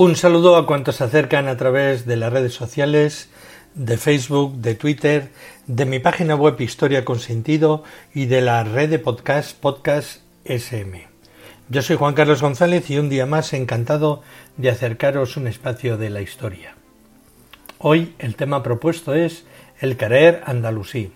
Un 0.00 0.16
saludo 0.16 0.56
a 0.56 0.64
cuantos 0.64 0.96
se 0.96 1.04
acercan 1.04 1.46
a 1.46 1.58
través 1.58 2.06
de 2.06 2.16
las 2.16 2.32
redes 2.32 2.54
sociales, 2.54 3.28
de 3.74 3.98
Facebook, 3.98 4.54
de 4.56 4.74
Twitter, 4.74 5.28
de 5.66 5.84
mi 5.84 5.98
página 5.98 6.34
web 6.36 6.58
Historia 6.58 7.04
con 7.04 7.20
Sentido 7.20 7.84
y 8.14 8.24
de 8.24 8.40
la 8.40 8.64
red 8.64 8.88
de 8.88 8.98
podcast 8.98 9.54
Podcast 9.60 10.22
SM. 10.46 11.06
Yo 11.68 11.82
soy 11.82 11.96
Juan 11.96 12.14
Carlos 12.14 12.40
González 12.40 12.88
y 12.88 12.98
un 12.98 13.10
día 13.10 13.26
más 13.26 13.52
encantado 13.52 14.22
de 14.56 14.70
acercaros 14.70 15.36
un 15.36 15.46
espacio 15.46 15.98
de 15.98 16.08
la 16.08 16.22
historia. 16.22 16.76
Hoy 17.76 18.14
el 18.20 18.36
tema 18.36 18.62
propuesto 18.62 19.14
es 19.14 19.44
el 19.80 19.98
querer 19.98 20.42
andalusí. 20.46 21.12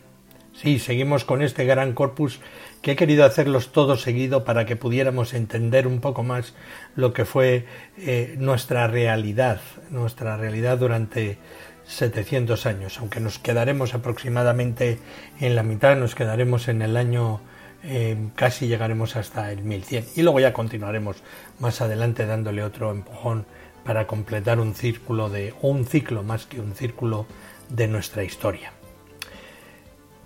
Sí, 0.52 0.78
seguimos 0.78 1.24
con 1.24 1.40
este 1.40 1.64
gran 1.64 1.94
corpus 1.94 2.38
que 2.84 2.92
he 2.92 2.96
querido 2.96 3.24
hacerlos 3.24 3.72
todos 3.72 4.02
seguido 4.02 4.44
para 4.44 4.66
que 4.66 4.76
pudiéramos 4.76 5.32
entender 5.32 5.86
un 5.86 6.00
poco 6.00 6.22
más 6.22 6.52
lo 6.96 7.14
que 7.14 7.24
fue 7.24 7.64
eh, 7.96 8.34
nuestra 8.36 8.86
realidad, 8.88 9.62
nuestra 9.88 10.36
realidad 10.36 10.76
durante 10.76 11.38
700 11.86 12.66
años, 12.66 12.98
aunque 12.98 13.20
nos 13.20 13.38
quedaremos 13.38 13.94
aproximadamente 13.94 14.98
en 15.40 15.56
la 15.56 15.62
mitad, 15.62 15.96
nos 15.96 16.14
quedaremos 16.14 16.68
en 16.68 16.82
el 16.82 16.98
año 16.98 17.40
eh, 17.84 18.18
casi 18.34 18.68
llegaremos 18.68 19.16
hasta 19.16 19.50
el 19.50 19.62
1100 19.62 20.08
y 20.16 20.22
luego 20.22 20.40
ya 20.40 20.52
continuaremos 20.52 21.22
más 21.60 21.80
adelante 21.80 22.26
dándole 22.26 22.62
otro 22.62 22.90
empujón 22.90 23.46
para 23.82 24.06
completar 24.06 24.60
un 24.60 24.74
círculo 24.74 25.30
de 25.30 25.54
o 25.62 25.68
un 25.68 25.86
ciclo 25.86 26.22
más 26.22 26.44
que 26.44 26.60
un 26.60 26.74
círculo 26.74 27.24
de 27.70 27.88
nuestra 27.88 28.24
historia. 28.24 28.74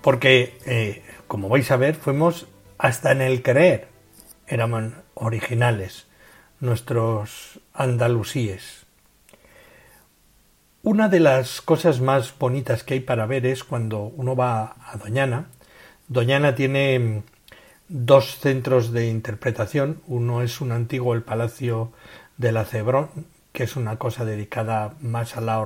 Porque, 0.03 0.59
eh, 0.67 1.03
como 1.29 1.48
vais 1.48 1.71
a 1.71 1.77
ver, 1.77 1.95
fuimos 1.95 2.48
hasta 2.79 3.12
en 3.12 3.21
el 3.21 3.43
creer, 3.43 3.89
éramos 4.47 4.93
originales 5.15 6.07
nuestros 6.61 7.61
andalusíes. 7.73 8.87
Una 10.83 11.09
de 11.09 11.21
las 11.21 11.61
cosas 11.61 12.01
más 12.01 12.37
bonitas 12.37 12.83
que 12.83 12.95
hay 12.95 13.01
para 13.01 13.27
ver 13.27 13.47
es 13.47 13.62
cuando 13.62 14.03
uno 14.03 14.34
va 14.34 14.77
a 14.81 14.97
Doñana. 14.97 15.49
Doñana 16.09 16.55
tiene 16.55 16.99
mm, 16.99 17.23
dos 17.89 18.39
centros 18.39 18.93
de 18.93 19.09
interpretación. 19.09 20.01
Uno 20.06 20.43
es 20.43 20.61
un 20.61 20.73
antiguo 20.73 21.15
el 21.15 21.23
Palacio 21.23 21.93
de 22.39 22.53
la 22.53 22.65
Cebrón, 22.65 23.11
que 23.53 23.65
es 23.65 23.77
una 23.77 23.97
cosa 23.97 24.25
dedicada 24.25 24.95
más 25.01 25.37
a 25.37 25.41
la 25.41 25.59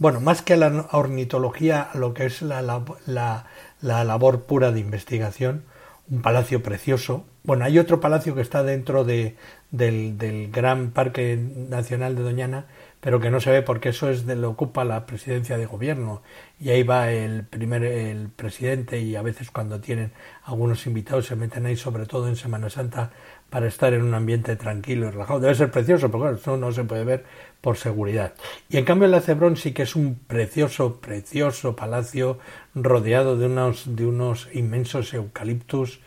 bueno, 0.00 0.18
más 0.18 0.40
que 0.40 0.54
a 0.54 0.56
la 0.56 0.88
ornitología, 0.92 1.82
a 1.82 1.98
lo 1.98 2.14
que 2.14 2.24
es 2.24 2.40
la, 2.40 3.44
la 3.80 4.04
labor 4.04 4.44
pura 4.44 4.72
de 4.72 4.80
investigación, 4.80 5.64
un 6.10 6.22
palacio 6.22 6.62
precioso. 6.62 7.24
Bueno, 7.44 7.64
hay 7.64 7.78
otro 7.78 8.00
palacio 8.00 8.34
que 8.34 8.42
está 8.42 8.62
dentro 8.62 9.04
de, 9.04 9.36
del, 9.70 10.18
del 10.18 10.50
Gran 10.50 10.90
Parque 10.90 11.36
Nacional 11.36 12.16
de 12.16 12.22
Doñana, 12.22 12.66
pero 13.00 13.18
que 13.18 13.30
no 13.30 13.40
se 13.40 13.50
ve 13.50 13.62
porque 13.62 13.90
eso 13.90 14.10
es 14.10 14.26
de 14.26 14.36
lo 14.36 14.50
ocupa 14.50 14.84
la 14.84 15.06
presidencia 15.06 15.56
de 15.56 15.66
gobierno 15.66 16.22
y 16.58 16.68
ahí 16.70 16.82
va 16.82 17.10
el 17.10 17.44
primer 17.44 17.82
el 17.84 18.28
presidente 18.28 19.00
y 19.00 19.16
a 19.16 19.22
veces 19.22 19.50
cuando 19.50 19.80
tienen 19.80 20.12
algunos 20.44 20.86
invitados 20.86 21.26
se 21.26 21.36
meten 21.36 21.64
ahí 21.64 21.76
sobre 21.76 22.04
todo 22.04 22.28
en 22.28 22.36
Semana 22.36 22.68
Santa 22.68 23.10
para 23.48 23.66
estar 23.66 23.94
en 23.94 24.02
un 24.02 24.14
ambiente 24.14 24.54
tranquilo 24.56 25.08
y 25.08 25.10
relajado. 25.10 25.40
Debe 25.40 25.54
ser 25.54 25.70
precioso, 25.70 26.10
claro, 26.10 26.36
eso 26.36 26.56
no 26.56 26.72
se 26.72 26.84
puede 26.84 27.04
ver 27.04 27.24
por 27.60 27.76
seguridad. 27.76 28.34
Y 28.68 28.78
en 28.78 28.84
cambio 28.84 29.08
la 29.08 29.20
Cebrón 29.20 29.56
sí 29.56 29.72
que 29.72 29.82
es 29.82 29.96
un 29.96 30.14
precioso, 30.14 31.00
precioso 31.00 31.76
palacio 31.76 32.38
rodeado 32.74 33.36
de 33.36 33.46
unos, 33.46 33.96
de 33.96 34.06
unos 34.06 34.48
inmensos 34.52 35.12
eucaliptus. 35.14 36.00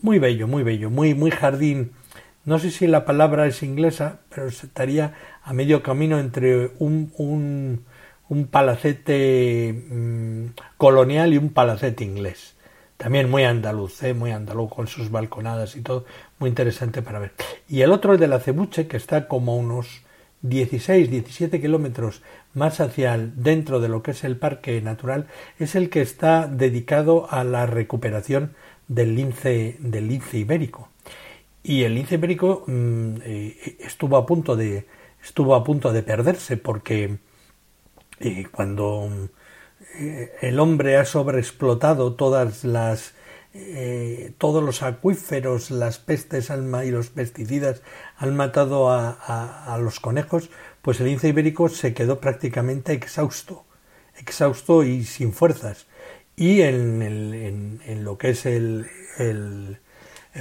Muy 0.00 0.18
bello, 0.18 0.48
muy 0.48 0.62
bello, 0.62 0.90
muy, 0.90 1.14
muy 1.14 1.30
jardín. 1.30 1.92
No 2.44 2.58
sé 2.58 2.70
si 2.70 2.86
la 2.86 3.04
palabra 3.04 3.46
es 3.46 3.62
inglesa, 3.62 4.20
pero 4.28 4.48
estaría 4.48 5.14
a 5.42 5.52
medio 5.52 5.82
camino 5.82 6.18
entre 6.18 6.72
un, 6.78 7.12
un, 7.18 7.84
un 8.28 8.46
palacete 8.46 9.72
mm, 9.90 10.46
colonial 10.76 11.34
y 11.34 11.38
un 11.38 11.50
palacete 11.50 12.04
inglés. 12.04 12.56
También 12.96 13.30
muy 13.30 13.44
andaluz, 13.44 14.02
¿eh? 14.02 14.12
muy 14.12 14.32
andaluz 14.32 14.74
con 14.74 14.88
sus 14.88 15.10
balconadas 15.10 15.76
y 15.76 15.82
todo, 15.82 16.04
muy 16.40 16.48
interesante 16.48 17.00
para 17.00 17.20
ver. 17.20 17.32
Y 17.68 17.82
el 17.82 17.92
otro 17.92 18.14
es 18.14 18.20
de 18.20 18.26
la 18.26 18.40
Cebuche, 18.40 18.88
que 18.88 18.96
está 18.96 19.28
como 19.28 19.56
unos 19.56 20.02
16, 20.42 21.10
17 21.10 21.60
kilómetros 21.60 22.22
más 22.54 22.80
hacia 22.80 23.14
el, 23.14 23.42
dentro 23.42 23.80
de 23.80 23.88
lo 23.88 24.02
que 24.02 24.12
es 24.12 24.24
el 24.24 24.36
parque 24.36 24.80
natural, 24.80 25.26
es 25.58 25.74
el 25.74 25.90
que 25.90 26.00
está 26.00 26.46
dedicado 26.46 27.30
a 27.30 27.44
la 27.44 27.66
recuperación 27.66 28.54
del 28.86 29.14
lince, 29.14 29.76
del 29.80 30.08
lince 30.08 30.38
ibérico. 30.38 30.88
Y 31.62 31.82
el 31.82 31.94
lince 31.94 32.14
ibérico 32.14 32.64
mmm, 32.66 33.16
eh, 33.24 33.76
estuvo 33.80 34.16
a 34.16 34.26
punto 34.26 34.56
de 34.56 34.86
estuvo 35.22 35.54
a 35.54 35.64
punto 35.64 35.92
de 35.92 36.02
perderse 36.02 36.56
porque 36.56 37.18
eh, 38.20 38.46
cuando 38.52 39.10
eh, 39.98 40.32
el 40.40 40.60
hombre 40.60 40.96
ha 40.96 41.04
sobreexplotado 41.04 42.14
todas 42.14 42.64
las 42.64 43.14
eh, 43.54 44.32
todos 44.38 44.62
los 44.62 44.82
acuíferos, 44.82 45.70
las 45.70 45.98
pestes 45.98 46.50
y 46.50 46.90
los 46.90 47.08
pesticidas 47.08 47.82
han 48.16 48.36
matado 48.36 48.90
a, 48.90 49.10
a, 49.10 49.78
los 49.78 50.00
conejos, 50.00 50.50
pues 50.82 51.00
el 51.00 51.06
lince 51.06 51.28
ibérico 51.28 51.68
se 51.68 51.94
quedó 51.94 52.20
prácticamente 52.20 52.92
exhausto, 52.92 53.64
exhausto 54.16 54.84
y 54.84 55.04
sin 55.04 55.32
fuerzas. 55.32 55.86
Y 56.36 56.60
en, 56.62 57.80
lo 58.04 58.18
que 58.18 58.30
es 58.30 58.46
el, 58.46 58.86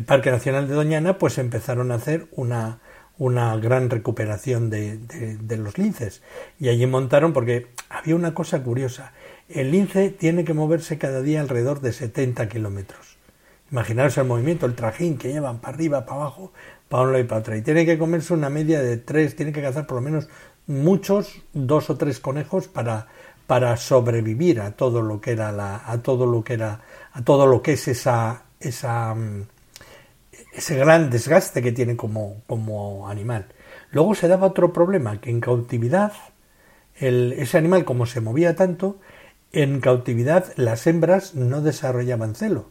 Parque 0.06 0.29
Nacional 0.29 0.67
de 0.67 0.75
Doñana, 0.75 1.17
pues 1.17 1.38
empezaron 1.38 1.91
a 1.91 1.96
hacer 1.96 2.28
una, 2.31 2.81
una 3.17 3.56
gran 3.57 3.90
recuperación 3.90 4.69
de 4.69 5.57
los 5.57 5.78
linces. 5.78 6.22
Y 6.59 6.69
allí 6.69 6.85
montaron, 6.85 7.34
porque 7.34 7.67
había 7.90 8.16
una 8.16 8.35
cosa 8.35 8.62
curiosa, 8.62 9.13
el 9.50 9.72
lince 9.72 10.09
tiene 10.09 10.44
que 10.44 10.53
moverse 10.53 10.97
cada 10.97 11.22
día 11.22 11.41
alrededor 11.41 11.81
de 11.81 11.94
70 11.94 12.50
kilómetros. 12.50 13.18
Imaginaros 13.72 14.18
el 14.18 14.25
movimiento, 14.25 14.66
el 14.66 14.75
trajín 14.75 15.18
que 15.18 15.31
llevan 15.31 15.59
para 15.59 15.75
arriba, 15.75 16.06
para 16.06 16.22
abajo, 16.22 16.52
para 16.88 17.03
un 17.03 17.12
lado 17.12 17.24
y 17.24 17.28
para 17.28 17.41
otro. 17.41 17.56
Y 17.56 17.62
tiene 17.62 17.85
que 17.85 17.97
comerse 17.97 18.34
una 18.34 18.50
media 18.50 18.81
de 18.81 18.97
tres, 18.97 19.35
tiene 19.35 19.52
que 19.52 19.62
cazar 19.62 19.88
por 19.88 19.96
lo 19.96 20.02
menos 20.02 20.30
muchos, 20.68 21.41
dos 21.53 21.90
o 21.90 21.97
tres 21.97 22.19
conejos 22.19 22.68
para, 22.68 23.08
para 23.46 23.75
sobrevivir 23.78 24.62
a 24.62 24.72
todo 24.72 25.02
lo 25.02 25.19
que 25.19 25.31
era 25.31 25.52
la, 25.52 25.81
a 25.85 26.02
todo 26.02 26.25
lo 26.25 26.44
que 26.44 26.53
era, 26.53 26.81
a 27.12 27.24
todo 27.24 27.46
lo 27.46 27.62
que 27.62 27.74
es 27.74 27.88
esa, 27.88 28.44
esa, 28.59 29.16
ese 30.53 30.75
gran 30.75 31.09
desgaste 31.09 31.62
que 31.62 31.72
tiene 31.72 31.96
como, 31.96 32.41
como 32.47 33.09
animal. 33.09 33.47
Luego 33.91 34.16
se 34.16 34.28
daba 34.28 34.47
otro 34.47 34.72
problema, 34.74 35.19
que 35.19 35.29
en 35.29 35.40
cautividad, 35.40 36.14
el, 36.96 37.34
ese 37.34 37.58
animal 37.58 37.85
como 37.85 38.06
se 38.06 38.22
movía 38.22 38.56
tanto, 38.56 39.00
en 39.52 39.80
cautividad 39.80 40.53
las 40.56 40.88
hembras 40.88 41.35
no 41.35 41.62
desarrollaban 41.62 42.35
celo. 42.35 42.69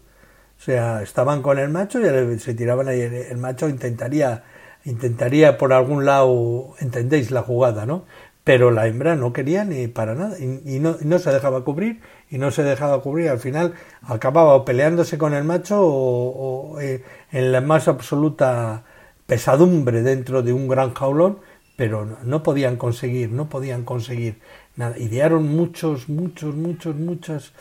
O 0.59 0.63
sea, 0.63 1.03
estaban 1.03 1.43
con 1.43 1.59
el 1.59 1.69
macho 1.69 2.01
y 2.01 2.39
se 2.39 2.55
tiraban 2.55 2.89
ahí. 2.89 3.01
El 3.01 3.37
macho 3.39 3.69
intentaría, 3.69 4.45
intentaría 4.85 5.59
por 5.59 5.73
algún 5.73 6.05
lado, 6.05 6.75
entendéis 6.81 7.31
la 7.31 7.43
jugada, 7.43 7.87
¿no? 7.87 8.05
Pero 8.45 8.71
la 8.71 8.87
hembra 8.87 9.17
no 9.17 9.33
quería 9.33 9.65
ni 9.65 9.89
para 9.89 10.15
nada 10.15 10.39
y, 10.39 10.79
no, 10.79 11.19
se 11.19 11.33
dejaba 11.33 11.65
cubrir 11.65 12.01
y 12.31 12.39
no 12.39 12.51
se 12.51 12.63
dejaba 12.63 13.03
cubrir. 13.03 13.29
Al 13.29 13.41
final 13.41 13.75
acababa 14.03 14.65
peleándose 14.65 15.19
con 15.19 15.35
el 15.35 15.45
macho 15.45 15.81
o, 15.83 16.81
eh, 16.81 17.03
en 17.33 17.53
la 17.53 17.61
más 17.61 17.89
absoluta 17.89 18.85
pesadumbre 19.27 20.03
dentro 20.03 20.43
de 20.43 20.53
un 20.53 20.69
gran 20.69 20.95
jaulón, 20.95 21.41
pero 21.77 22.07
no 22.23 22.43
podían 22.43 22.77
conseguir, 22.77 23.31
no 23.33 23.49
podían 23.49 23.85
conseguir 23.85 24.41
Idearon 24.99 25.49
muchos, 25.49 26.09
muchos, 26.09 26.55
muchos, 26.55 26.95
muchos, 26.97 27.53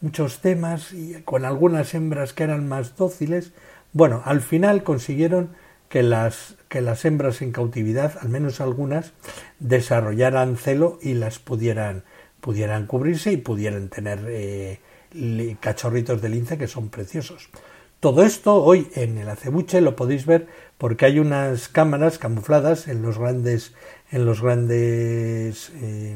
muchos 0.00 0.40
temas 0.40 0.92
y 0.92 1.22
con 1.24 1.44
algunas 1.44 1.94
hembras 1.94 2.32
que 2.32 2.44
eran 2.44 2.68
más 2.68 2.96
dóciles. 2.96 3.52
Bueno, 3.92 4.22
al 4.24 4.40
final 4.40 4.82
consiguieron 4.82 5.50
que 5.88 6.02
las, 6.02 6.56
que 6.68 6.80
las 6.80 7.04
hembras 7.04 7.42
en 7.42 7.52
cautividad, 7.52 8.18
al 8.20 8.28
menos 8.28 8.60
algunas, 8.60 9.12
desarrollaran 9.60 10.56
celo 10.56 10.98
y 11.00 11.14
las 11.14 11.38
pudieran, 11.38 12.02
pudieran 12.40 12.86
cubrirse 12.86 13.30
y 13.30 13.36
pudieran 13.36 13.88
tener 13.88 14.24
eh, 14.28 14.80
cachorritos 15.60 16.20
de 16.20 16.28
lince 16.28 16.58
que 16.58 16.66
son 16.66 16.88
preciosos. 16.88 17.50
Todo 18.00 18.24
esto 18.24 18.62
hoy 18.62 18.90
en 18.96 19.16
el 19.18 19.28
acebuche 19.28 19.80
lo 19.80 19.96
podéis 19.96 20.26
ver 20.26 20.48
porque 20.84 21.06
hay 21.06 21.18
unas 21.18 21.68
cámaras 21.68 22.18
camufladas 22.18 22.88
en 22.88 23.00
los 23.00 23.16
grandes 23.16 23.72
en 24.10 24.26
los 24.26 24.42
grandes 24.42 25.72
eh, 25.80 26.14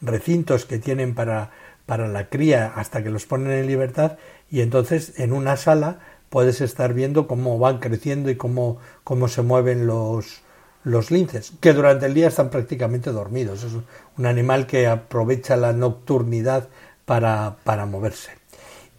recintos 0.00 0.64
que 0.64 0.78
tienen 0.78 1.16
para, 1.16 1.50
para 1.86 2.06
la 2.06 2.28
cría 2.28 2.72
hasta 2.76 3.02
que 3.02 3.10
los 3.10 3.26
ponen 3.26 3.50
en 3.50 3.66
libertad 3.66 4.16
y 4.48 4.60
entonces 4.60 5.18
en 5.18 5.32
una 5.32 5.56
sala 5.56 5.98
puedes 6.30 6.60
estar 6.60 6.94
viendo 6.94 7.26
cómo 7.26 7.58
van 7.58 7.80
creciendo 7.80 8.30
y 8.30 8.36
cómo, 8.36 8.78
cómo 9.02 9.26
se 9.26 9.42
mueven 9.42 9.88
los, 9.88 10.40
los 10.84 11.10
linces, 11.10 11.54
que 11.60 11.72
durante 11.72 12.06
el 12.06 12.14
día 12.14 12.28
están 12.28 12.50
prácticamente 12.50 13.10
dormidos. 13.10 13.64
Es 13.64 13.72
un 14.16 14.26
animal 14.26 14.68
que 14.68 14.86
aprovecha 14.86 15.56
la 15.56 15.72
nocturnidad 15.72 16.68
para, 17.06 17.56
para 17.64 17.86
moverse. 17.86 18.30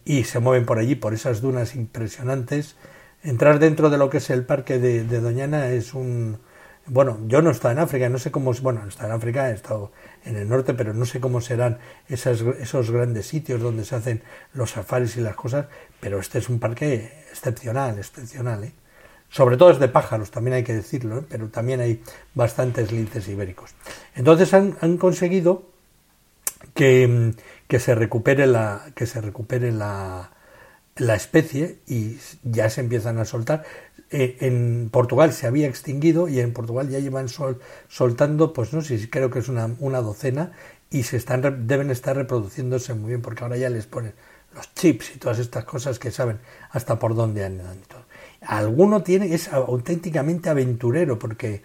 Y 0.04 0.24
se 0.24 0.38
mueven 0.38 0.66
por 0.66 0.78
allí, 0.78 0.96
por 0.96 1.14
esas 1.14 1.40
dunas 1.40 1.76
impresionantes. 1.76 2.76
Entrar 3.22 3.58
dentro 3.58 3.90
de 3.90 3.98
lo 3.98 4.10
que 4.10 4.18
es 4.18 4.30
el 4.30 4.44
parque 4.44 4.78
de, 4.78 5.04
Doñana 5.20 5.70
es 5.70 5.94
un... 5.94 6.38
Bueno, 6.86 7.18
yo 7.26 7.42
no 7.42 7.50
estoy 7.50 7.72
en 7.72 7.80
África, 7.80 8.08
no 8.08 8.18
sé 8.18 8.30
cómo... 8.30 8.52
Bueno, 8.62 8.86
está 8.86 9.06
en 9.06 9.12
África, 9.12 9.50
he 9.50 9.54
estado 9.54 9.92
en 10.24 10.36
el 10.36 10.48
norte, 10.48 10.72
pero 10.72 10.94
no 10.94 11.04
sé 11.04 11.20
cómo 11.20 11.40
serán 11.40 11.78
esas, 12.08 12.40
esos 12.40 12.90
grandes 12.90 13.26
sitios 13.26 13.60
donde 13.60 13.84
se 13.84 13.96
hacen 13.96 14.22
los 14.54 14.70
safaris 14.70 15.16
y 15.16 15.20
las 15.20 15.34
cosas, 15.34 15.66
pero 16.00 16.20
este 16.20 16.38
es 16.38 16.48
un 16.48 16.58
parque 16.60 17.24
excepcional, 17.30 17.98
excepcional. 17.98 18.64
¿eh? 18.64 18.72
Sobre 19.28 19.56
todo 19.56 19.72
es 19.72 19.78
de 19.78 19.88
pájaros, 19.88 20.30
también 20.30 20.54
hay 20.54 20.64
que 20.64 20.74
decirlo, 20.74 21.18
¿eh? 21.18 21.24
pero 21.28 21.48
también 21.48 21.80
hay 21.80 22.02
bastantes 22.34 22.92
linces 22.92 23.28
ibéricos. 23.28 23.74
Entonces 24.14 24.54
han, 24.54 24.78
han 24.80 24.96
conseguido 24.96 25.64
que, 26.72 27.34
que, 27.66 27.80
se 27.80 27.94
recupere 27.94 28.46
la, 28.46 28.86
que 28.94 29.06
se 29.06 29.20
recupere 29.20 29.72
la, 29.72 30.30
la 30.98 31.14
especie 31.14 31.78
y 31.86 32.18
ya 32.42 32.70
se 32.70 32.80
empiezan 32.80 33.18
a 33.18 33.24
soltar. 33.24 33.64
Eh, 34.10 34.38
en 34.40 34.88
Portugal 34.90 35.32
se 35.32 35.46
había 35.46 35.68
extinguido 35.68 36.28
y 36.28 36.40
en 36.40 36.52
Portugal 36.52 36.88
ya 36.88 36.98
llevan 36.98 37.28
sol, 37.28 37.60
soltando, 37.88 38.52
pues 38.52 38.72
no 38.72 38.80
sé, 38.80 39.10
creo 39.10 39.30
que 39.30 39.40
es 39.40 39.48
una, 39.48 39.74
una 39.80 40.00
docena 40.00 40.52
y 40.90 41.02
se 41.02 41.18
están 41.18 41.66
deben 41.66 41.90
estar 41.90 42.16
reproduciéndose 42.16 42.94
muy 42.94 43.08
bien 43.10 43.22
porque 43.22 43.44
ahora 43.44 43.58
ya 43.58 43.68
les 43.68 43.86
ponen 43.86 44.14
los 44.54 44.74
chips 44.74 45.14
y 45.14 45.18
todas 45.18 45.38
estas 45.38 45.64
cosas 45.64 45.98
que 45.98 46.10
saben 46.10 46.38
hasta 46.70 46.98
por 46.98 47.14
dónde 47.14 47.44
han 47.44 47.54
ido. 47.54 48.06
Alguno 48.40 49.02
tiene 49.02 49.34
es 49.34 49.52
auténticamente 49.52 50.48
aventurero 50.48 51.18
porque 51.18 51.62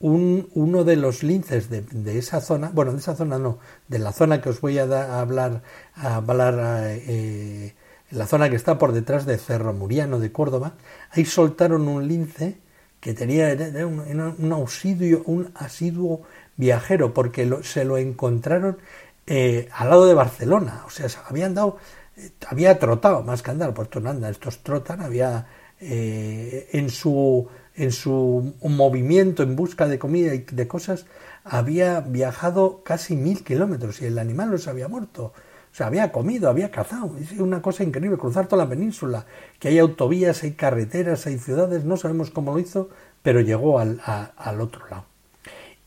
un, 0.00 0.48
uno 0.54 0.84
de 0.84 0.96
los 0.96 1.22
linces 1.22 1.70
de, 1.70 1.82
de, 1.82 2.18
esa 2.18 2.40
zona, 2.40 2.70
bueno, 2.72 2.92
de 2.92 2.98
esa 2.98 3.16
zona 3.16 3.38
no, 3.38 3.58
de 3.88 3.98
la 3.98 4.12
zona 4.12 4.40
que 4.40 4.50
os 4.50 4.60
voy 4.60 4.78
a, 4.78 4.86
da, 4.86 5.16
a 5.16 5.20
hablar, 5.20 5.62
a 5.94 6.16
hablar 6.16 6.54
eh, 6.88 7.74
en 8.10 8.18
la 8.18 8.26
zona 8.26 8.48
que 8.48 8.56
está 8.56 8.78
por 8.78 8.92
detrás 8.92 9.26
de 9.26 9.38
Cerro 9.38 9.72
Muriano 9.72 10.18
de 10.18 10.32
Córdoba, 10.32 10.74
ahí 11.10 11.24
soltaron 11.24 11.88
un 11.88 12.08
lince 12.08 12.58
que 13.00 13.14
tenía 13.14 13.54
un, 13.86 14.00
un, 14.38 14.52
asiduo, 14.52 15.22
un 15.26 15.52
asiduo 15.54 16.22
viajero, 16.56 17.14
porque 17.14 17.46
lo, 17.46 17.62
se 17.62 17.84
lo 17.84 17.96
encontraron 17.96 18.78
eh, 19.26 19.68
al 19.72 19.90
lado 19.90 20.06
de 20.06 20.14
Barcelona, 20.14 20.82
o 20.86 20.90
sea, 20.90 21.06
habían 21.28 21.54
dado, 21.54 21.76
eh, 22.16 22.30
había 22.48 22.78
trotado 22.78 23.22
más 23.22 23.42
que 23.42 23.50
andar, 23.50 23.74
pues 23.74 23.88
no 24.00 24.10
anda, 24.10 24.30
estos 24.30 24.62
trotan, 24.62 25.02
había 25.02 25.46
eh, 25.80 26.68
en 26.72 26.90
su 26.90 27.48
en 27.76 27.92
su 27.92 28.54
movimiento 28.62 29.44
en 29.44 29.54
busca 29.54 29.86
de 29.86 29.98
comida 30.00 30.34
y 30.34 30.38
de 30.40 30.66
cosas, 30.66 31.06
había 31.44 32.00
viajado 32.00 32.82
casi 32.84 33.14
mil 33.14 33.44
kilómetros 33.44 34.02
y 34.02 34.06
el 34.06 34.18
animal 34.18 34.50
no 34.50 34.58
se 34.58 34.68
había 34.70 34.88
muerto. 34.88 35.32
O 35.72 35.74
sea, 35.74 35.86
había 35.86 36.10
comido, 36.12 36.48
había 36.48 36.70
cazado. 36.70 37.16
Es 37.18 37.32
una 37.32 37.62
cosa 37.62 37.84
increíble, 37.84 38.18
cruzar 38.18 38.46
toda 38.46 38.64
la 38.64 38.70
península, 38.70 39.26
que 39.58 39.68
hay 39.68 39.78
autovías, 39.78 40.42
hay 40.42 40.52
carreteras, 40.52 41.26
hay 41.26 41.38
ciudades, 41.38 41.84
no 41.84 41.96
sabemos 41.96 42.30
cómo 42.30 42.52
lo 42.52 42.58
hizo, 42.58 42.88
pero 43.22 43.40
llegó 43.40 43.78
al, 43.78 44.00
a, 44.04 44.32
al 44.36 44.60
otro 44.60 44.86
lado. 44.88 45.04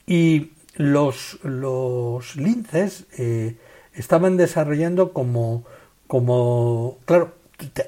Y 0.06 0.54
los, 0.76 1.40
los 1.44 2.36
linces 2.36 3.06
eh, 3.18 3.58
estaban 3.94 4.38
desarrollando 4.38 5.14
como, 5.14 5.66
como, 6.08 6.98
claro, 7.06 7.36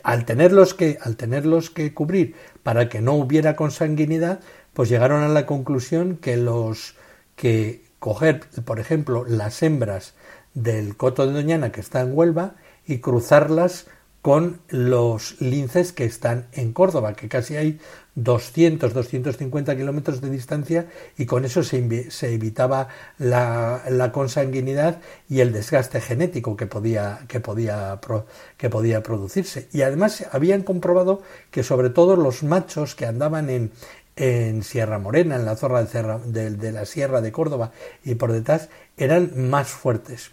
al 0.03 0.25
tenerlos 0.25 0.73
que, 0.73 0.97
al 1.01 1.15
tenerlos 1.15 1.69
que 1.69 1.93
cubrir 1.93 2.35
para 2.61 2.89
que 2.89 3.01
no 3.01 3.13
hubiera 3.13 3.55
consanguinidad, 3.55 4.39
pues 4.73 4.89
llegaron 4.89 5.23
a 5.23 5.27
la 5.27 5.45
conclusión 5.45 6.17
que 6.17 6.37
los 6.37 6.95
que 7.35 7.83
coger, 7.99 8.41
por 8.65 8.79
ejemplo, 8.79 9.25
las 9.25 9.63
hembras 9.63 10.13
del 10.53 10.95
Coto 10.97 11.25
de 11.25 11.33
Doñana 11.33 11.71
que 11.71 11.81
está 11.81 12.01
en 12.01 12.17
Huelva 12.17 12.55
y 12.85 12.99
cruzarlas 12.99 13.87
con 14.23 14.61
los 14.69 15.41
linces 15.41 15.91
que 15.91 16.05
están 16.05 16.47
en 16.53 16.71
Córdoba, 16.71 17.13
que 17.13 17.27
casi 17.27 17.57
hay 17.57 17.79
200, 18.15 18.93
250 18.93 19.75
kilómetros 19.75 20.21
de 20.21 20.29
distancia 20.29 20.87
y 21.17 21.25
con 21.25 21.43
eso 21.43 21.61
se, 21.61 22.09
se 22.09 22.33
evitaba 22.33 22.87
la, 23.17 24.11
consanguinidad 24.13 25.01
y 25.27 25.41
el 25.41 25.51
desgaste 25.51 25.99
genético 25.99 26.55
que 26.55 26.67
podía, 26.67 27.19
que, 27.27 27.41
podía, 27.41 27.99
que 28.55 28.69
podía 28.69 29.03
producirse. 29.03 29.67
Y 29.73 29.81
además 29.81 30.25
habían 30.31 30.61
comprobado 30.61 31.21
que 31.51 31.63
sobre 31.63 31.89
todo 31.89 32.15
los 32.15 32.43
machos 32.43 32.95
que 32.95 33.05
andaban 33.05 33.49
en, 33.49 33.71
en 34.15 34.63
Sierra 34.63 34.99
Morena, 34.99 35.35
en 35.35 35.45
la 35.45 35.55
de, 35.55 36.19
de, 36.25 36.49
de 36.51 36.71
la 36.71 36.85
Sierra 36.85 37.21
de 37.21 37.31
Córdoba 37.31 37.71
y 38.03 38.15
por 38.15 38.31
detrás, 38.31 38.69
eran 38.97 39.49
más 39.49 39.69
fuertes. 39.69 40.31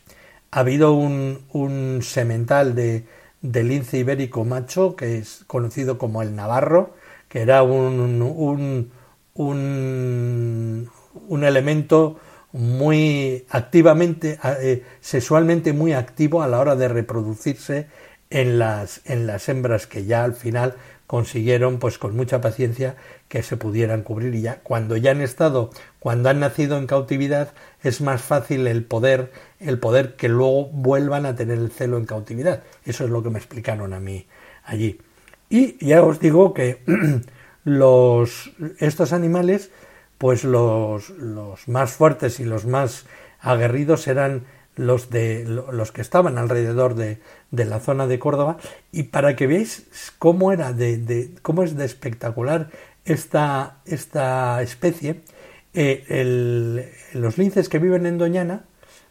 Ha 0.50 0.60
habido 0.60 0.92
un, 0.92 1.40
un 1.52 2.00
semental 2.02 2.74
de, 2.74 3.06
de, 3.40 3.62
lince 3.62 3.98
ibérico 3.98 4.44
macho 4.44 4.96
que 4.96 5.18
es 5.18 5.44
conocido 5.46 5.96
como 5.98 6.22
el 6.22 6.34
navarro, 6.34 6.94
que 7.28 7.42
era 7.42 7.62
un, 7.62 8.20
un, 8.22 8.90
un, 9.34 10.90
un 11.28 11.44
elemento 11.44 12.18
muy 12.52 13.46
activamente, 13.48 14.38
eh, 14.60 14.84
sexualmente 15.00 15.72
muy 15.72 15.92
activo 15.92 16.42
a 16.42 16.48
la 16.48 16.58
hora 16.58 16.74
de 16.76 16.88
reproducirse 16.88 17.86
en 18.28 18.58
las, 18.58 19.02
en 19.04 19.26
las 19.26 19.48
hembras 19.48 19.86
que 19.86 20.04
ya 20.04 20.24
al 20.24 20.34
final 20.34 20.74
consiguieron 21.10 21.80
pues 21.80 21.98
con 21.98 22.14
mucha 22.14 22.40
paciencia 22.40 22.94
que 23.26 23.42
se 23.42 23.56
pudieran 23.56 24.04
cubrir. 24.04 24.32
Y 24.36 24.42
ya 24.42 24.60
cuando 24.62 24.96
ya 24.96 25.10
han 25.10 25.22
estado 25.22 25.70
cuando 25.98 26.28
han 26.28 26.38
nacido 26.38 26.78
en 26.78 26.86
cautividad 26.86 27.52
es 27.82 28.00
más 28.00 28.22
fácil 28.22 28.68
el 28.68 28.84
poder 28.84 29.32
el 29.58 29.80
poder 29.80 30.14
que 30.14 30.28
luego 30.28 30.66
vuelvan 30.66 31.26
a 31.26 31.34
tener 31.34 31.58
el 31.58 31.72
celo 31.72 31.98
en 31.98 32.04
cautividad. 32.04 32.62
Eso 32.84 33.02
es 33.02 33.10
lo 33.10 33.24
que 33.24 33.30
me 33.30 33.40
explicaron 33.40 33.92
a 33.92 33.98
mí 33.98 34.28
allí. 34.62 35.00
Y 35.48 35.84
ya 35.84 36.00
os 36.04 36.20
digo 36.20 36.54
que 36.54 36.84
los 37.64 38.52
estos 38.78 39.12
animales 39.12 39.72
pues 40.16 40.44
los, 40.44 41.10
los 41.10 41.66
más 41.66 41.90
fuertes 41.90 42.38
y 42.38 42.44
los 42.44 42.66
más 42.66 43.06
aguerridos 43.40 44.06
eran 44.06 44.44
los 44.76 45.10
de 45.10 45.44
los 45.44 45.90
que 45.90 46.02
estaban 46.02 46.38
alrededor 46.38 46.94
de, 46.94 47.18
de, 47.50 47.64
la 47.64 47.80
zona 47.80 48.06
de 48.06 48.18
Córdoba 48.18 48.58
y 48.92 49.04
para 49.04 49.36
que 49.36 49.46
veáis 49.46 49.86
cómo 50.18 50.52
era 50.52 50.72
de, 50.72 51.30
cómo 51.42 51.62
es 51.62 51.76
de 51.76 51.84
espectacular 51.84 52.70
esta, 53.04 53.80
esta 53.86 54.62
especie 54.62 55.22
eh, 55.72 56.92
los 57.14 57.38
linces 57.38 57.68
que 57.68 57.78
viven 57.78 58.06
en 58.06 58.18
Doñana 58.18 58.64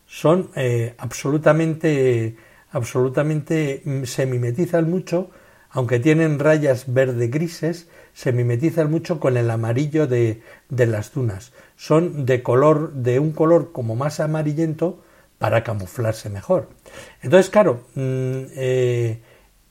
son 0.06 0.50
eh, 0.56 0.96
absolutamente 0.98 2.36
absolutamente 2.72 3.82
mm, 3.86 4.04
se 4.04 4.26
mimetizan 4.26 4.90
mucho 4.90 5.30
aunque 5.72 6.00
tienen 6.00 6.40
rayas 6.40 6.92
verde 6.92 7.28
grises 7.28 7.88
se 8.14 8.34
mimetizan 8.34 8.92
mucho 8.92 9.20
con 9.20 9.38
el 9.38 9.50
amarillo 9.50 10.06
de, 10.08 10.42
de 10.68 10.86
las 10.88 11.14
dunas. 11.14 11.54
Son 11.78 12.26
de 12.26 12.44
color 12.44 12.92
de 12.92 13.20
un 13.20 13.32
color 13.32 13.72
como 13.72 13.96
más 13.96 14.20
amarillento 14.20 15.00
para 15.40 15.64
camuflarse 15.64 16.30
mejor. 16.30 16.70
Entonces, 17.24 17.50
claro, 17.50 17.86
mm, 17.96 18.42
eh, 18.56 19.22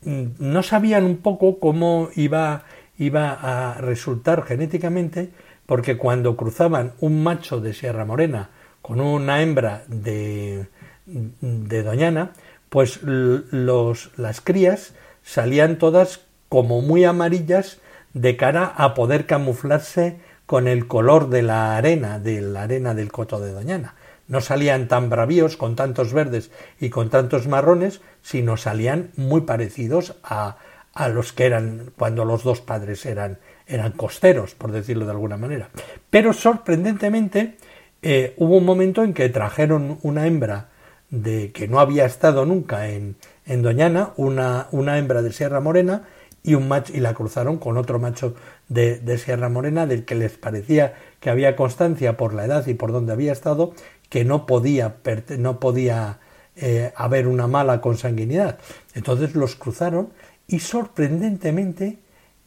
mm, 0.02 0.25
no 0.38 0.62
sabían 0.62 1.04
un 1.04 1.18
poco 1.18 1.60
cómo 1.60 2.08
iba, 2.16 2.64
iba 2.98 3.32
a 3.32 3.75
resultar 3.75 4.44
genéticamente, 4.44 5.30
porque 5.66 5.98
cuando 5.98 6.37
cruzaban 6.37 6.94
un 7.00 7.22
macho 7.22 7.60
de 7.60 7.75
Sierra 7.75 8.06
Morena 8.06 8.50
con 8.80 9.00
una 9.00 9.42
hembra 9.42 9.84
de, 9.87 10.66
de 11.06 11.82
Doñana, 11.82 12.32
pues 12.70 13.00
las 13.02 14.40
crías 14.40 14.94
salían 15.22 15.76
todas 15.76 16.22
como 16.48 16.80
muy 16.80 17.04
amarillas 17.04 17.80
de 18.14 18.37
cara 18.38 18.64
a 18.64 18.94
poder 18.94 19.26
camuflarse 19.26 20.16
con 20.46 20.66
el 20.66 20.87
color 20.87 21.28
de 21.28 21.42
la 21.42 21.76
arena, 21.76 22.18
de 22.18 22.40
la 22.40 22.62
arena 22.62 22.94
del 22.94 23.12
coto 23.12 23.38
de 23.38 23.52
Doñana 23.52 23.94
no 24.28 24.40
salían 24.40 24.88
tan 24.88 25.11
bravíos 25.11 25.56
con 25.56 25.75
tantos 25.75 26.12
verdes 26.12 26.50
y 26.78 26.90
con 26.90 27.11
tantos 27.11 27.49
marrones, 27.49 28.00
sino 28.23 28.56
salían 28.56 29.11
muy 29.16 29.40
parecidos 29.40 30.14
a, 30.23 30.58
a 30.94 31.08
los 31.08 31.32
que 31.32 31.47
eran 31.47 31.92
cuando 31.97 32.25
los 32.25 32.44
dos 32.44 32.61
padres 32.61 33.06
eran, 33.06 33.38
eran 33.66 33.92
costeros, 33.92 34.54
por 34.54 34.70
decirlo 34.70 35.04
de 35.06 35.12
alguna 35.12 35.37
manera. 35.37 35.70
Pero 36.11 36.32
sorprendentemente 36.32 37.56
eh, 38.02 38.35
hubo 38.37 38.56
un 38.56 38.64
momento 38.64 39.02
en 39.02 39.14
que 39.14 39.28
trajeron 39.28 39.99
una 40.02 40.26
hembra 40.26 40.68
de 41.11 41.52
que 41.52 41.68
no 41.68 41.80
había 41.80 42.04
estado 42.04 42.44
nunca 42.44 42.88
en, 42.88 43.16
en 43.47 43.62
Doñana, 43.62 44.11
una, 44.16 44.68
una 44.73 44.99
hembra 44.99 45.23
de 45.23 45.32
Sierra 45.32 45.61
Morena, 45.61 46.02
y 46.42 46.54
un 46.54 46.68
macho 46.68 46.92
y 46.94 47.00
la 47.00 47.14
cruzaron 47.14 47.58
con 47.58 47.76
otro 47.76 47.99
macho 47.99 48.35
de, 48.68 48.99
de, 49.00 49.18
Sierra 49.18 49.49
Morena 49.49 49.87
del 49.87 50.04
que 50.04 50.14
les 50.14 50.38
parecía 50.38 50.94
que 51.20 51.30
había 51.30 51.56
constancia 51.56 52.16
por 52.16 52.32
la 52.32 52.44
edad 52.44 52.66
y 52.66 52.75
por 52.75 52.92
donde 52.92 53.12
había 53.12 53.32
estado 53.32 53.75
que 54.09 54.25
no 54.25 54.47
podía 54.47 54.97
no 55.38 55.61
podía 55.61 56.19
eh, 56.57 56.93
haber 56.97 57.29
una 57.29 57.47
mala 57.47 57.81
consanguinidad. 57.81 58.59
Entonces 58.95 59.35
los 59.35 59.55
cruzaron 59.55 60.11
y 60.47 60.61
sorprendentemente 60.61 61.99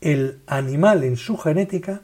el 0.01 0.39
animal 0.48 1.03
en 1.03 1.18
su 1.18 1.38
genética 1.38 2.01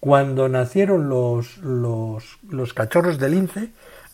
cuando 0.00 0.48
nacieron 0.48 1.08
los, 1.08 1.58
los, 1.58 2.38
los 2.48 2.74
cachorros 2.74 3.18
de 3.18 3.28
lince 3.28 3.70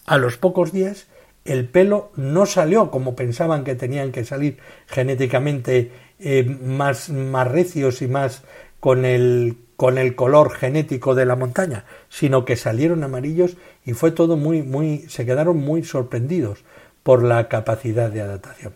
a 0.07 0.19
los 0.19 0.37
pocos 0.37 0.73
días 0.73 1.07
el 1.45 1.69
pelo 1.69 2.13
no 2.17 2.47
salió 2.47 2.91
como 2.91 3.17
pensaban 3.17 3.65
que 3.65 3.75
tenían 3.75 4.13
que 4.13 4.25
salir 4.25 4.59
genéticamente 4.87 5.91
eh, 6.19 6.45
más, 6.45 7.09
más 7.11 7.49
recios 7.49 8.03
y 8.03 8.09
más 8.09 8.43
con 8.79 9.05
el, 9.05 9.57
con 9.81 9.97
el 9.97 10.15
color 10.15 10.53
genético 10.53 11.15
de 11.15 11.25
la 11.25 11.37
montaña, 11.37 11.87
sino 12.11 12.45
que 12.45 12.57
salieron 12.57 13.03
amarillos 13.03 13.57
y 13.83 13.95
fue 13.95 14.11
todo 14.11 14.37
muy, 14.37 14.63
muy, 14.63 15.07
se 15.09 15.25
quedaron 15.25 15.57
muy 15.57 15.85
sorprendidos 15.85 16.65
por 17.03 17.23
la 17.23 17.49
capacidad 17.49 18.11
de 18.11 18.21
adaptación. 18.21 18.75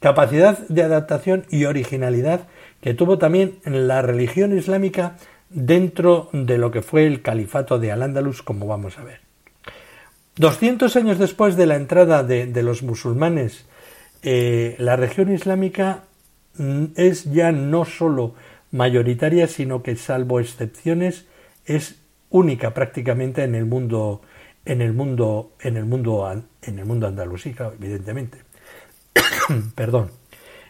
capacidad 0.00 0.56
de 0.68 0.84
adaptación 0.84 1.44
y 1.50 1.66
originalidad 1.66 2.48
que 2.80 2.94
tuvo 2.94 3.18
también 3.18 3.58
la 3.66 4.00
religión 4.00 4.56
islámica 4.56 5.18
dentro 5.50 6.30
de 6.32 6.56
lo 6.56 6.70
que 6.70 6.80
fue 6.80 7.06
el 7.06 7.20
califato 7.20 7.78
de 7.78 7.92
Al-Ándalus, 7.92 8.40
como 8.40 8.66
vamos 8.66 8.96
a 8.96 9.04
ver. 9.04 9.20
200 10.36 10.96
años 10.96 11.18
después 11.18 11.56
de 11.56 11.66
la 11.66 11.76
entrada 11.76 12.22
de, 12.22 12.62
los 12.62 12.82
musulmanes, 12.82 13.66
eh, 14.22 14.76
la 14.78 14.96
región 14.96 15.30
islámica 15.30 16.04
mm, 16.56 16.84
es 16.96 17.30
ya 17.30 17.52
no 17.52 17.84
solo 17.84 18.34
mayoritaria, 18.70 19.46
sino 19.46 19.82
que 19.82 19.96
salvo 19.96 20.40
excepciones 20.40 21.26
es 21.66 22.00
única 22.30 22.74
prácticamente 22.74 23.42
en 23.42 23.54
el 23.54 23.66
mundo 23.66 24.22
en 24.64 24.82
el 24.82 24.92
mundo 24.92 25.52
en 25.60 25.76
el 25.76 25.84
mundo 25.84 26.44
en 26.62 26.78
el 26.78 26.84
mundo 26.84 27.06
andalusí, 27.06 27.54
evidentemente. 27.78 28.42
Perdón. 29.74 30.10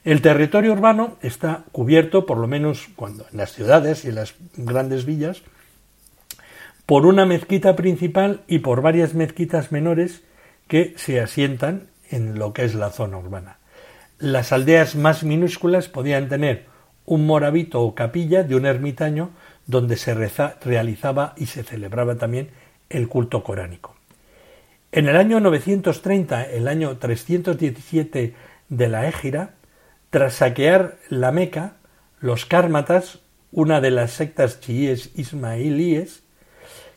El 0.03 0.23
territorio 0.23 0.73
urbano 0.73 1.19
está 1.21 1.65
cubierto, 1.73 2.25
por 2.25 2.39
lo 2.39 2.47
menos 2.47 2.89
cuando 2.97 3.27
en 3.31 3.37
las 3.37 3.53
ciudades 3.53 4.05
y 4.05 4.09
en 4.09 4.15
las 4.15 4.35
grandes 4.57 5.05
villas, 5.05 5.43
por 6.87 7.05
una 7.05 7.27
mezquita 7.27 7.77
principal 7.77 8.41
y 8.47 8.61
por 8.61 8.81
varias 8.81 9.15
mezquitas 9.15 9.73
menores 9.73 10.23
que 10.69 10.95
se 10.97 11.21
asientan 11.21 11.89
en 12.11 12.39
lo 12.39 12.55
que 12.55 12.65
es 12.65 12.75
la 12.75 12.91
zona 12.91 13.19
urbana. 13.19 13.59
Las 14.19 14.53
aldeas 14.53 14.97
más 14.97 15.23
minúsculas 15.23 15.89
podían 15.89 16.29
tener 16.29 16.70
un 17.11 17.27
morabito 17.27 17.83
o 17.83 17.97
capilla 17.97 18.45
de 18.45 18.55
un 18.55 18.67
ermitaño 18.67 19.31
donde 19.67 19.97
se 19.97 20.15
realizaba 20.15 21.35
y 21.37 21.47
se 21.47 21.65
celebraba 21.65 22.15
también 22.15 22.51
el 22.89 23.09
culto 23.09 23.43
coránico. 23.43 23.97
En 24.93 25.09
el 25.09 25.17
año 25.17 25.41
930, 25.41 26.45
el 26.45 26.69
año 26.69 26.99
317 26.99 28.35
de 28.69 28.89
la 28.89 29.09
Égira, 29.09 29.55
tras 30.11 30.35
saquear 30.35 30.99
la 31.09 31.33
Meca, 31.33 31.79
los 32.21 32.47
cármatas, 32.47 33.19
una 33.51 33.81
de 33.81 33.91
las 33.91 34.13
sectas 34.13 34.61
chiíes 34.61 35.11
ismailíes, 35.17 36.23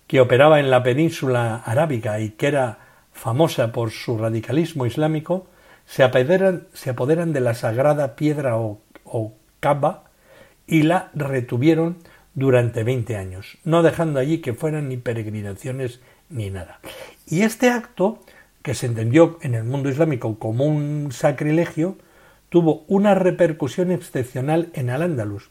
que 0.05 0.21
operaba 0.21 0.59
en 0.59 0.69
la 0.69 0.83
península 0.83 1.55
arábiga 1.55 2.19
y 2.19 2.29
que 2.29 2.47
era 2.47 2.77
famosa 3.13 3.71
por 3.71 3.89
su 3.89 4.19
radicalismo 4.19 4.85
islámico, 4.85 5.47
se 5.87 6.03
apoderan, 6.03 6.67
se 6.73 6.91
apoderan 6.91 7.33
de 7.33 7.41
la 7.41 7.55
sagrada 7.55 8.15
piedra 8.15 8.57
o, 8.57 8.79
o 9.05 9.33
y 10.67 10.83
la 10.83 11.11
retuvieron 11.13 11.97
durante 12.33 12.83
veinte 12.83 13.17
años, 13.17 13.57
no 13.63 13.83
dejando 13.83 14.19
allí 14.19 14.39
que 14.39 14.53
fueran 14.53 14.89
ni 14.89 14.97
peregrinaciones 14.97 16.01
ni 16.29 16.49
nada. 16.49 16.79
Y 17.27 17.41
este 17.41 17.69
acto, 17.69 18.19
que 18.61 18.73
se 18.73 18.87
entendió 18.87 19.37
en 19.41 19.55
el 19.55 19.63
mundo 19.63 19.89
islámico 19.89 20.39
como 20.39 20.65
un 20.65 21.11
sacrilegio, 21.11 21.97
tuvo 22.49 22.85
una 22.87 23.13
repercusión 23.15 23.91
excepcional 23.91 24.69
en 24.73 24.89
Al-Ándalus, 24.89 25.49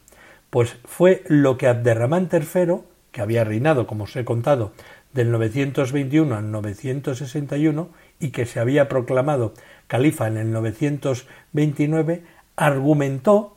pues 0.49 0.77
fue 0.85 1.23
lo 1.27 1.57
que 1.57 1.67
Abderramán 1.67 2.29
III 2.31 2.81
que 3.13 3.21
había 3.21 3.45
reinado, 3.45 3.87
como 3.87 4.03
os 4.03 4.15
he 4.17 4.25
contado, 4.25 4.73
del 5.13 5.31
921 5.31 6.35
al 6.35 6.51
961 6.51 7.89
y 8.19 8.31
que 8.31 8.45
se 8.45 8.59
había 8.59 8.89
proclamado 8.89 9.53
califa 9.87 10.27
en 10.27 10.37
el 10.37 10.51
929, 10.51 12.23
argumentó, 12.57 13.52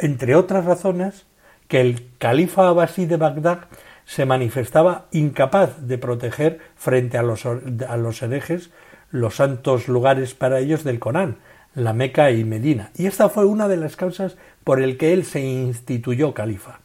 entre 0.00 0.34
otras 0.34 0.64
razones, 0.64 1.26
que 1.68 1.80
el 1.80 2.08
califa 2.18 2.68
abasí 2.68 3.06
de 3.06 3.16
Bagdad 3.16 3.60
se 4.04 4.26
manifestaba 4.26 5.06
incapaz 5.12 5.86
de 5.86 5.98
proteger 5.98 6.58
frente 6.74 7.16
a 7.16 7.22
los, 7.22 7.46
a 7.46 7.96
los 7.96 8.22
herejes 8.22 8.70
los 9.10 9.36
santos 9.36 9.88
lugares 9.88 10.34
para 10.34 10.58
ellos 10.58 10.84
del 10.84 10.98
Corán, 10.98 11.36
la 11.74 11.92
Meca 11.92 12.30
y 12.30 12.44
Medina. 12.44 12.90
Y 12.96 13.06
esta 13.06 13.28
fue 13.28 13.44
una 13.44 13.68
de 13.68 13.76
las 13.76 13.96
causas 13.96 14.36
por 14.64 14.82
el 14.82 14.96
que 14.96 15.12
él 15.12 15.24
se 15.24 15.40
instituyó 15.40 16.34
califa. 16.34 16.80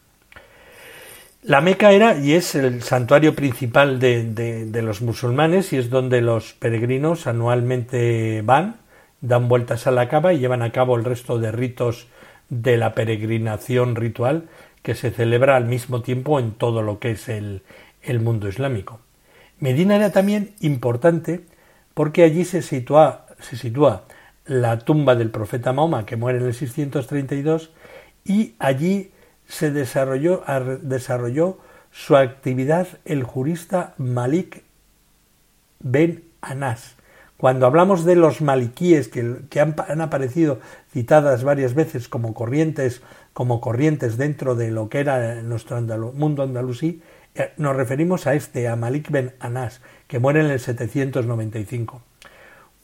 La 1.42 1.60
Meca 1.60 1.92
era 1.92 2.18
y 2.18 2.32
es 2.32 2.56
el 2.56 2.82
santuario 2.82 3.34
principal 3.34 4.00
de, 4.00 4.82
los 4.82 5.00
musulmanes 5.02 5.72
y 5.72 5.76
es 5.76 5.90
donde 5.90 6.20
los 6.20 6.54
peregrinos 6.54 7.28
anualmente 7.28 8.42
van, 8.42 8.76
dan 9.20 9.46
vueltas 9.46 9.86
a 9.86 9.92
la 9.92 10.08
cava 10.08 10.32
y 10.32 10.38
llevan 10.38 10.62
a 10.62 10.72
cabo 10.72 10.96
el 10.96 11.04
resto 11.04 11.38
de 11.38 11.52
ritos 11.52 12.08
de 12.48 12.76
la 12.76 12.94
peregrinación 12.94 13.96
ritual 13.96 14.48
que 14.82 14.94
se 14.94 15.10
celebra 15.10 15.56
al 15.56 15.66
mismo 15.66 16.02
tiempo 16.02 16.38
en 16.38 16.52
todo 16.52 16.82
lo 16.82 16.98
que 16.98 17.12
es 17.12 17.28
el, 17.28 17.62
mundo 18.20 18.48
islámico. 18.48 19.00
Medina 19.58 19.96
era 19.96 20.12
también 20.12 20.54
importante 20.60 21.44
porque 21.94 22.22
allí 22.22 22.44
se 22.44 22.62
sitúa, 22.62 23.26
se 23.40 23.56
sitúa 23.56 24.04
la 24.44 24.78
tumba 24.78 25.16
del 25.16 25.30
profeta 25.30 25.72
Mahoma 25.72 26.06
que 26.06 26.16
muere 26.16 26.38
en 26.38 26.46
el 26.46 26.54
632 26.54 27.72
y 28.24 28.54
allí 28.58 29.10
se 29.48 29.70
desarrolló, 29.70 30.44
desarrolló 30.82 31.58
su 31.90 32.16
actividad 32.16 32.86
el 33.04 33.24
jurista 33.24 33.94
Malik 33.98 34.62
Ben 35.80 36.24
Anas. 36.40 36.95
Cuando 37.36 37.66
hablamos 37.66 38.04
de 38.04 38.16
los 38.16 38.40
maliquíes 38.40 39.08
que, 39.08 39.60
han, 39.60 40.00
aparecido 40.00 40.58
citadas 40.90 41.44
varias 41.44 41.74
veces 41.74 42.08
como 42.08 42.32
corrientes, 42.32 43.02
como 43.34 43.60
corrientes 43.60 44.16
dentro 44.16 44.54
de 44.54 44.70
lo 44.70 44.88
que 44.88 45.00
era 45.00 45.42
nuestro 45.42 45.80
mundo 46.14 46.42
andalusí, 46.42 47.02
eh, 47.34 47.52
nos 47.58 47.76
referimos 47.76 48.26
a 48.26 48.34
este, 48.34 48.68
a 48.68 48.76
Malik 48.76 49.10
Ben 49.10 49.34
Anas, 49.38 49.82
que 50.08 50.18
muere 50.18 50.40
en 50.40 50.46
el 50.46 50.60
795, 50.60 52.00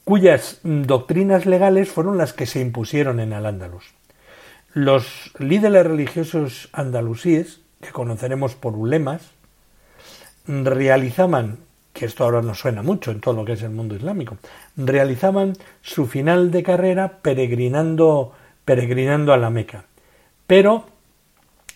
cuyas 0.03 0.59
mm, 0.61 0.83
doctrinas 0.83 1.47
legales 1.47 1.89
fueron 1.89 2.19
las 2.19 2.33
que 2.33 2.45
se 2.45 2.61
impusieron 2.61 3.19
en 3.19 3.33
Al-Ándalus. 3.33 3.85
Los 4.73 5.31
líderes 5.39 5.87
religiosos 5.87 6.69
andalusíes, 6.73 7.61
que 7.81 7.91
conoceremos 7.91 8.53
por 8.53 8.75
ulemas, 8.75 9.31
realizaban, 10.45 11.57
que 11.93 12.05
esto 12.05 12.23
ahora 12.23 12.41
nos 12.41 12.59
suena 12.59 12.81
mucho 12.81 13.11
en 13.11 13.21
todo 13.21 13.35
lo 13.35 13.45
que 13.45 13.53
es 13.53 13.61
el 13.61 13.69
mundo 13.69 13.95
islámico, 13.95 14.37
realizaban 14.75 15.53
su 15.81 16.07
final 16.07 16.51
de 16.51 16.63
carrera 16.63 17.19
peregrinando, 17.21 18.33
peregrinando 18.65 19.31
a 19.31 19.37
la 19.37 19.49
Meca. 19.49 19.85
Pero 20.47 20.85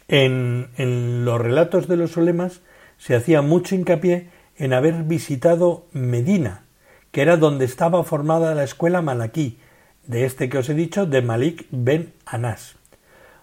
en, 0.08 0.70
en 0.78 1.24
los 1.24 1.40
relatos 1.40 1.88
de 1.88 1.98
los 1.98 2.18
ulemas 2.18 2.62
se 2.98 3.16
hacía 3.16 3.42
mucho 3.42 3.76
hincapié 3.76 4.30
en 4.58 4.74
haber 4.74 5.04
visitado 5.04 5.86
Medina, 5.94 6.64
que 7.12 7.22
era 7.22 7.38
donde 7.38 7.66
estaba 7.66 8.04
formada 8.04 8.56
la 8.56 8.64
escuela 8.64 9.02
malaquí, 9.02 9.60
de 10.08 10.26
este 10.26 10.50
que 10.50 10.58
os 10.58 10.70
he 10.70 10.74
dicho, 10.74 11.06
de 11.06 11.22
Malik 11.22 11.68
ben 11.70 12.14
Anas. 12.26 12.76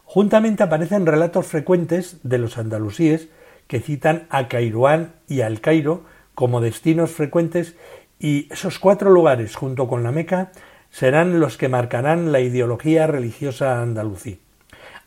Juntamente 0.04 0.62
aparecen 0.62 1.06
relatos 1.06 1.46
frecuentes 1.46 2.18
de 2.22 2.38
los 2.38 2.58
andalusíes 2.58 3.28
que 3.66 3.80
citan 3.80 4.26
a 4.30 4.48
Cairuán 4.48 5.12
y 5.28 5.40
al 5.42 5.60
Cairo 5.60 6.04
como 6.34 6.60
destinos 6.60 7.10
frecuentes 7.10 7.76
y 8.18 8.48
esos 8.52 8.78
cuatro 8.78 9.10
lugares 9.10 9.56
junto 9.56 9.88
con 9.88 10.02
la 10.02 10.12
Meca 10.12 10.52
serán 10.90 11.40
los 11.40 11.56
que 11.56 11.68
marcarán 11.68 12.32
la 12.32 12.40
ideología 12.40 13.06
religiosa 13.06 13.82
andalusí. 13.82 14.40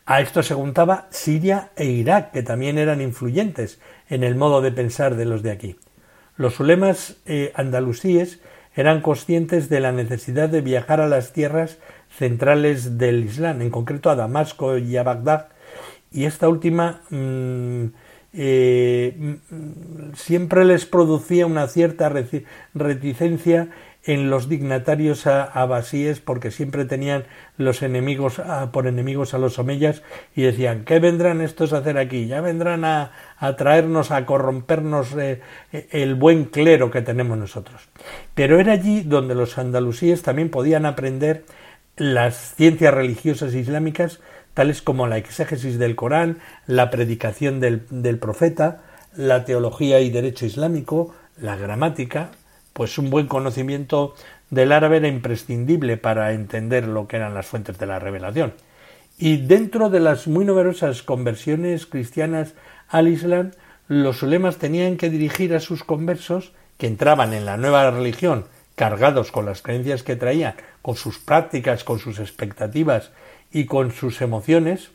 A 0.06 0.22
esto 0.22 0.42
se 0.44 0.54
juntaba 0.54 1.08
Siria 1.10 1.72
e 1.76 1.86
Irak, 1.86 2.32
que 2.32 2.44
también 2.44 2.78
eran 2.78 3.02
influyentes 3.02 3.80
en 4.10 4.24
el 4.24 4.36
modo 4.36 4.62
de 4.62 4.72
pensar 4.72 5.16
de 5.16 5.26
los 5.26 5.44
de 5.44 5.52
aquí. 5.52 5.76
Los 6.38 6.60
ulemas 6.60 7.18
eh, 7.26 7.52
andalusíes 7.56 8.40
eran 8.76 9.02
conscientes 9.02 9.70
de 9.70 9.80
la 9.80 9.92
necesidad 9.92 10.50
de 10.50 10.62
viajar 10.62 11.02
a 11.02 11.08
las 11.08 11.34
tierras 11.34 11.78
centrales 12.10 12.98
del 12.98 13.26
Islam, 13.26 13.62
en 13.62 13.70
concreto 13.70 14.10
a 14.10 14.16
Damasco 14.16 14.78
y 14.78 14.96
a 14.98 15.04
Bagdad, 15.04 15.48
y 16.12 16.26
esta 16.26 16.48
última 16.48 17.02
mm, 17.10 17.86
eh, 18.40 19.40
siempre 20.14 20.64
les 20.64 20.86
producía 20.86 21.48
una 21.48 21.68
cierta 21.68 22.14
reticencia 22.76 23.70
en 24.04 24.30
los 24.30 24.48
dignatarios 24.48 25.26
abasíes 25.26 26.20
porque 26.20 26.52
siempre 26.52 26.86
tenían 26.86 27.26
los 27.58 27.82
enemigos 27.82 28.40
por 28.72 28.86
enemigos 28.86 29.34
a 29.34 29.40
los 29.40 29.58
omeyas 29.58 30.04
y 30.36 30.44
decían 30.44 30.86
¿qué 30.86 31.00
vendrán 31.00 31.42
estos 31.42 31.74
a 31.74 31.80
hacer 31.80 31.98
aquí? 31.98 32.28
ya 32.28 32.40
vendrán 32.42 32.86
a, 32.86 33.12
traernos 33.58 34.12
a 34.12 34.26
corrompernos 34.28 35.14
eh, 35.18 35.42
el 35.90 36.14
buen 36.14 36.46
clero 36.46 36.92
que 36.92 37.02
tenemos 37.02 37.40
nosotros 37.40 37.90
pero 38.36 38.60
era 38.60 38.74
allí 38.74 39.02
donde 39.02 39.34
los 39.34 39.58
andalusíes 39.58 40.22
también 40.22 40.50
podían 40.50 40.86
aprender 40.86 41.44
las 41.98 42.54
ciencias 42.56 42.94
religiosas 42.94 43.56
islámicas 43.56 44.22
tales 44.58 44.82
como 44.82 45.06
la 45.06 45.18
exégesis 45.18 45.78
del 45.78 45.96
Corán, 45.96 46.40
la 46.66 46.90
predicación 46.90 47.60
del, 47.60 47.84
del 47.92 48.18
profeta, 48.18 48.82
la 49.16 49.46
teología 49.46 50.00
y 50.00 50.10
derecho 50.10 50.48
islámico, 50.48 51.14
la 51.40 51.56
gramática, 51.56 52.32
pues 52.74 52.98
un 52.98 53.12
buen 53.12 53.28
conocimiento 53.28 54.16
del 54.50 54.72
árabe 54.72 54.98
era 54.98 55.10
imprescindible 55.10 55.98
para 55.98 56.34
entender 56.34 56.88
lo 56.88 57.08
que 57.08 57.18
eran 57.18 57.36
las 57.36 57.46
fuentes 57.46 57.78
de 57.78 57.86
la 57.86 58.00
revelación. 58.00 58.56
Y 59.20 59.38
dentro 59.38 59.92
de 59.92 60.00
las 60.00 60.26
muy 60.26 60.44
numerosas 60.44 61.04
conversiones 61.04 61.86
cristianas 61.86 62.56
al 62.90 63.10
Islam, 63.10 63.52
los 63.88 64.24
ulemas 64.24 64.58
tenían 64.58 64.98
que 64.98 65.12
dirigir 65.12 65.54
a 65.54 65.60
sus 65.60 65.84
conversos, 65.84 66.52
que 66.80 66.88
entraban 66.88 67.34
en 67.34 67.46
la 67.46 67.58
nueva 67.58 67.92
religión 67.92 68.46
cargados 68.74 69.32
con 69.32 69.46
las 69.46 69.62
creencias 69.62 70.02
que 70.02 70.16
traían, 70.16 70.56
con 70.82 70.96
sus 70.96 71.20
prácticas, 71.20 71.84
con 71.84 72.00
sus 72.00 72.18
expectativas 72.18 73.12
y 73.52 73.66
con 73.66 73.92
sus 73.92 74.22
emociones, 74.22 74.90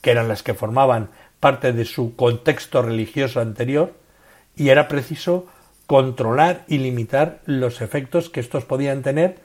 que 0.00 0.10
eran 0.10 0.28
las 0.28 0.42
que 0.42 0.54
formaban 0.54 1.10
parte 1.40 1.72
de 1.72 1.84
su 1.84 2.16
contexto 2.16 2.82
religioso 2.82 3.40
anterior, 3.40 3.92
y 4.56 4.70
era 4.70 4.88
preciso 4.88 5.46
controlar 5.86 6.64
y 6.68 6.78
limitar 6.78 7.40
los 7.46 7.80
efectos 7.80 8.28
que 8.28 8.40
estos 8.40 8.64
podían 8.64 9.02
tener 9.02 9.36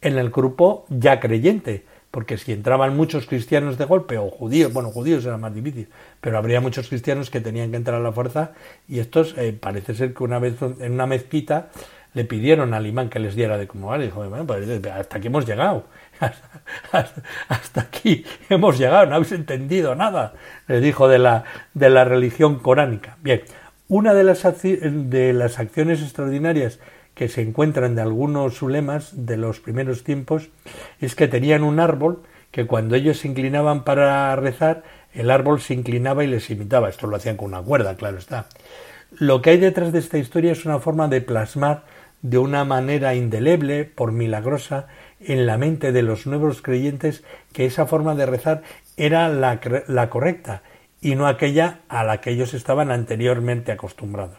en 0.00 0.18
el 0.18 0.30
grupo 0.30 0.84
ya 0.88 1.20
creyente, 1.20 1.84
porque 2.10 2.36
si 2.36 2.52
entraban 2.52 2.96
muchos 2.96 3.26
cristianos 3.26 3.78
de 3.78 3.84
golpe 3.84 4.18
o 4.18 4.28
judíos, 4.28 4.72
bueno, 4.72 4.90
judíos 4.90 5.24
era 5.24 5.38
más 5.38 5.54
difícil, 5.54 5.88
pero 6.20 6.36
habría 6.38 6.60
muchos 6.60 6.88
cristianos 6.88 7.30
que 7.30 7.40
tenían 7.40 7.70
que 7.70 7.76
entrar 7.76 7.98
a 7.98 8.02
la 8.02 8.12
fuerza 8.12 8.52
y 8.88 8.98
estos 8.98 9.34
eh, 9.38 9.56
parece 9.58 9.94
ser 9.94 10.12
que 10.12 10.24
una 10.24 10.38
vez 10.38 10.56
en 10.60 10.92
una 10.92 11.06
mezquita 11.06 11.70
le 12.14 12.24
pidieron 12.24 12.74
al 12.74 12.86
imán 12.86 13.08
que 13.08 13.18
les 13.18 13.34
diera 13.34 13.56
de 13.56 13.66
comer 13.66 14.00
y 14.00 14.04
dijo, 14.04 14.28
bueno, 14.28 14.46
pues 14.46 14.68
hasta 14.86 15.16
aquí 15.16 15.28
hemos 15.28 15.46
llegado, 15.46 15.84
hasta, 17.48 17.80
aquí 17.80 18.24
hemos 18.48 18.78
llegado, 18.78 19.06
no 19.06 19.16
habéis 19.16 19.32
entendido 19.32 19.94
nada, 19.94 20.34
le 20.68 20.80
dijo 20.80 21.08
de 21.08 21.18
la, 21.18 21.44
de 21.74 21.90
la 21.90 22.04
religión 22.04 22.58
coránica. 22.58 23.16
Bien, 23.22 23.42
una 23.88 24.14
de 24.14 24.24
las, 24.24 24.42
de 24.62 25.32
las 25.32 25.58
acciones 25.58 26.02
extraordinarias 26.02 26.78
que 27.14 27.28
se 27.28 27.42
encuentran 27.42 27.94
de 27.94 28.02
algunos 28.02 28.62
ulemas 28.62 29.26
de 29.26 29.36
los 29.36 29.60
primeros 29.60 30.02
tiempos 30.04 30.48
es 31.00 31.14
que 31.14 31.28
tenían 31.28 31.62
un 31.62 31.78
árbol 31.80 32.22
que 32.50 32.66
cuando 32.66 32.94
ellos 32.94 33.18
se 33.18 33.28
inclinaban 33.28 33.84
para 33.84 34.34
rezar, 34.36 34.82
el 35.12 35.30
árbol 35.30 35.60
se 35.60 35.74
inclinaba 35.74 36.24
y 36.24 36.26
les 36.26 36.48
imitaba. 36.50 36.88
Esto 36.88 37.06
lo 37.06 37.16
hacían 37.16 37.36
con 37.36 37.48
una 37.48 37.62
cuerda, 37.62 37.96
claro 37.96 38.18
está. 38.18 38.46
Lo 39.10 39.42
que 39.42 39.50
hay 39.50 39.58
detrás 39.58 39.92
de 39.92 39.98
esta 39.98 40.18
historia 40.18 40.52
es 40.52 40.64
una 40.64 40.78
forma 40.78 41.08
de 41.08 41.20
plasmar 41.20 41.84
de 42.22 42.38
una 42.38 42.64
manera 42.64 43.14
indeleble, 43.14 43.84
por 43.84 44.12
milagrosa, 44.12 44.86
en 45.26 45.46
la 45.46 45.58
mente 45.58 45.92
de 45.92 46.02
los 46.02 46.26
nuevos 46.26 46.62
creyentes 46.62 47.24
que 47.52 47.66
esa 47.66 47.86
forma 47.86 48.14
de 48.14 48.26
rezar 48.26 48.62
era 48.96 49.28
la, 49.28 50.08
correcta 50.10 50.62
y 51.00 51.14
no 51.14 51.26
aquella 51.26 51.80
a 51.88 52.04
la 52.04 52.20
que 52.20 52.30
ellos 52.30 52.54
estaban 52.54 52.90
anteriormente 52.90 53.72
acostumbrados. 53.72 54.38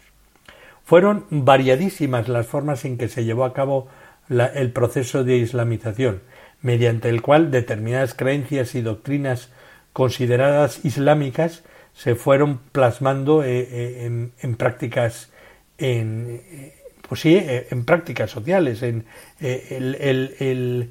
Fueron 0.85 1.25
variadísimas 1.29 2.27
las 2.27 2.47
formas 2.47 2.85
en 2.85 2.97
que 2.97 3.07
se 3.07 3.23
llevó 3.23 3.45
a 3.45 3.53
cabo 3.53 3.87
el 4.29 4.71
proceso 4.71 5.23
de 5.23 5.37
islamización, 5.37 6.21
mediante 6.61 7.09
el 7.09 7.21
cual 7.21 7.51
determinadas 7.51 8.13
creencias 8.13 8.75
y 8.75 8.81
doctrinas 8.81 9.49
consideradas 9.93 10.83
islámicas 10.83 11.63
se 11.93 12.15
fueron 12.15 12.57
plasmando 12.71 13.43
eh, 13.43 13.67
eh, 13.69 14.31
en, 14.41 14.55
prácticas 14.55 15.31
en, 15.77 16.41
eh, 16.43 16.82
pues 17.13 17.21
sí, 17.21 17.39
en 17.39 17.85
prácticas 17.85 18.31
sociales, 18.31 18.81
en 18.81 19.05
el, 19.39 20.89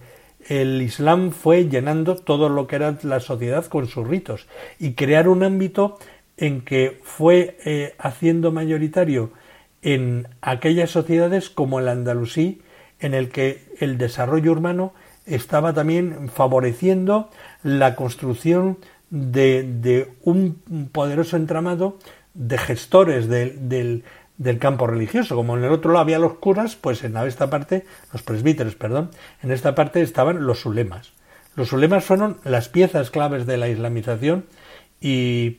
el 0.48 0.82
Islam 0.82 1.32
fue 1.32 1.68
llenando 1.68 2.14
todo 2.14 2.48
lo 2.48 2.68
que 2.68 2.76
era 2.76 2.96
la 3.02 3.18
sociedad 3.18 3.66
con 3.66 3.88
sus 3.88 4.06
ritos 4.06 4.46
y 4.78 4.92
crear 4.92 5.28
un 5.28 5.42
ámbito 5.42 5.98
en 6.36 6.60
que 6.60 7.00
fue 7.02 7.56
eh, 7.64 7.96
haciendo 7.98 8.52
mayoritario 8.52 9.32
en 9.82 10.28
aquellas 10.42 10.90
sociedades 10.90 11.50
como 11.50 11.80
el 11.80 11.88
andalusí, 11.88 12.62
en 13.00 13.14
el 13.14 13.30
que 13.30 13.64
el 13.80 13.98
desarrollo 13.98 14.52
urbano 14.52 14.94
estaba 15.26 15.72
también 15.74 16.28
favoreciendo 16.28 17.30
la 17.64 17.96
construcción 17.96 18.78
de, 19.10 20.08
un 20.22 20.88
poderoso 20.92 21.36
entramado 21.36 21.98
de 22.32 22.58
gestores 22.58 23.26
del 23.28 24.04
campo 24.58 24.86
religioso. 24.86 25.36
Como 25.36 25.56
en 25.56 25.64
el 25.64 25.72
otro 25.72 25.92
lado 25.92 26.02
había 26.02 26.18
los 26.18 26.34
curas, 26.34 26.76
pues 26.76 27.04
en 27.04 27.16
esta 27.16 27.50
parte, 27.50 27.84
los 28.12 28.22
presbíteros, 28.22 28.74
perdón, 28.74 29.10
en 29.42 29.52
esta 29.52 29.74
parte 29.74 30.02
estaban 30.02 30.46
los 30.46 30.66
ulemas. 30.66 31.12
Los 31.54 31.72
ulemas 31.72 32.04
fueron 32.04 32.38
las 32.44 32.68
piezas 32.68 33.10
claves 33.10 33.46
de 33.46 33.58
la 33.58 33.68
islamización 33.68 34.46
y 35.00 35.58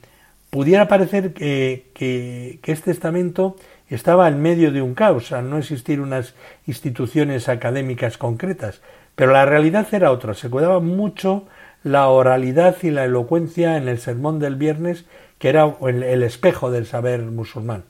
pudiera 0.49 0.87
parecer 0.87 1.33
que, 1.33 1.91
que, 1.93 2.59
este 2.63 2.91
estamento 2.91 3.55
estaba 3.89 4.27
en 4.27 4.41
medio 4.41 4.71
de 4.71 4.81
un 4.81 4.95
caos, 4.95 5.31
al 5.31 5.49
no 5.49 5.57
existir 5.57 6.01
unas 6.01 6.33
instituciones 6.65 7.49
académicas 7.49 8.17
concretas, 8.17 8.81
pero 9.15 9.31
la 9.33 9.45
realidad 9.45 9.87
era 9.91 10.11
otra, 10.11 10.33
se 10.33 10.49
cuidaba 10.49 10.79
mucho 10.79 11.45
la 11.83 12.07
oralidad 12.07 12.77
y 12.81 12.89
la 12.89 13.05
elocuencia 13.05 13.77
en 13.77 13.87
el 13.87 13.99
sermón 13.99 14.39
del 14.39 14.55
viernes, 14.55 15.05
que 15.37 15.49
era 15.49 15.75
el 15.81 16.23
espejo 16.23 16.71
del 16.71 16.85
saber 16.85 17.21
musulmán. 17.23 17.83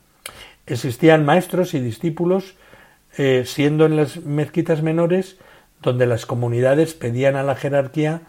Existían 0.65 1.25
maestros 1.25 1.73
y 1.73 1.79
discípulos, 1.79 2.55
eh, 3.17 3.43
siendo 3.45 3.85
en 3.85 3.95
las 3.95 4.17
mezquitas 4.17 4.81
menores 4.81 5.37
donde 5.81 6.05
las 6.05 6.25
comunidades 6.25 6.93
pedían 6.93 7.35
a 7.35 7.43
la 7.43 7.55
jerarquía 7.55 8.21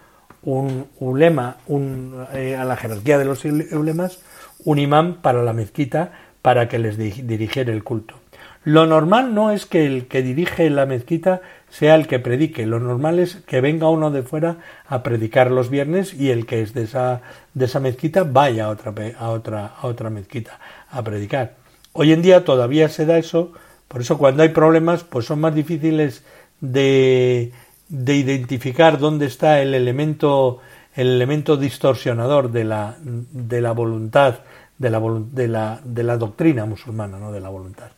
un 0.42 0.88
ulema, 0.98 1.56
un, 1.66 2.26
eh, 2.34 2.56
a 2.56 2.64
la 2.64 2.76
jerarquía 2.76 3.18
de 3.18 3.24
los 3.24 3.44
ulemas, 3.44 4.20
un 4.64 4.78
imán 4.78 5.22
para 5.22 5.42
la 5.42 5.52
mezquita 5.52 6.12
para 6.42 6.68
que 6.68 6.78
les 6.78 6.98
dirigiera 6.98 7.72
el 7.72 7.84
culto. 7.84 8.16
Lo 8.64 8.86
normal 8.86 9.34
no 9.34 9.50
es 9.50 9.66
que 9.66 9.86
el 9.86 10.06
que 10.06 10.22
dirige 10.22 10.68
la 10.70 10.86
mezquita 10.86 11.42
sea 11.68 11.94
el 11.94 12.06
que 12.06 12.18
predique, 12.18 12.66
lo 12.66 12.80
normal 12.80 13.18
es 13.18 13.36
que 13.36 13.60
venga 13.60 13.90
uno 13.90 14.10
de 14.10 14.22
fuera 14.22 14.56
a 14.86 15.02
predicar 15.02 15.50
los 15.50 15.70
viernes 15.70 16.14
y 16.14 16.30
el 16.30 16.46
que 16.46 16.62
es 16.62 16.72
de 16.72 16.84
esa, 16.84 17.20
de 17.52 17.66
esa 17.66 17.80
mezquita 17.80 18.24
vaya 18.24 18.66
a 18.66 18.68
otra, 18.70 18.94
a 19.18 19.28
otra, 19.30 19.66
a 19.66 19.86
otra 19.86 20.10
mezquita 20.10 20.58
a 20.90 21.02
predicar. 21.02 21.63
Hoy 21.96 22.12
en 22.12 22.22
día 22.22 22.44
todavía 22.44 22.88
se 22.88 23.06
da 23.06 23.18
eso, 23.18 23.52
por 23.86 24.00
eso 24.00 24.18
cuando 24.18 24.42
hay 24.42 24.48
problemas, 24.48 25.04
pues 25.04 25.26
son 25.26 25.40
más 25.40 25.54
difíciles 25.54 26.24
de, 26.60 27.52
de 27.88 28.16
identificar 28.16 28.98
dónde 28.98 29.26
está 29.26 29.62
el 29.62 29.74
elemento, 29.74 30.58
el 30.96 31.06
elemento 31.06 31.56
distorsionador 31.56 32.50
de 32.50 32.64
la, 32.64 32.96
de 33.00 33.60
la 33.60 33.70
voluntad, 33.70 34.40
de 34.76 34.90
la, 34.90 35.00
de, 35.00 35.46
la, 35.46 35.80
de 35.84 36.02
la 36.02 36.16
doctrina 36.16 36.66
musulmana, 36.66 37.18
no 37.20 37.30
de 37.30 37.40
la 37.40 37.48
voluntad. 37.48 37.92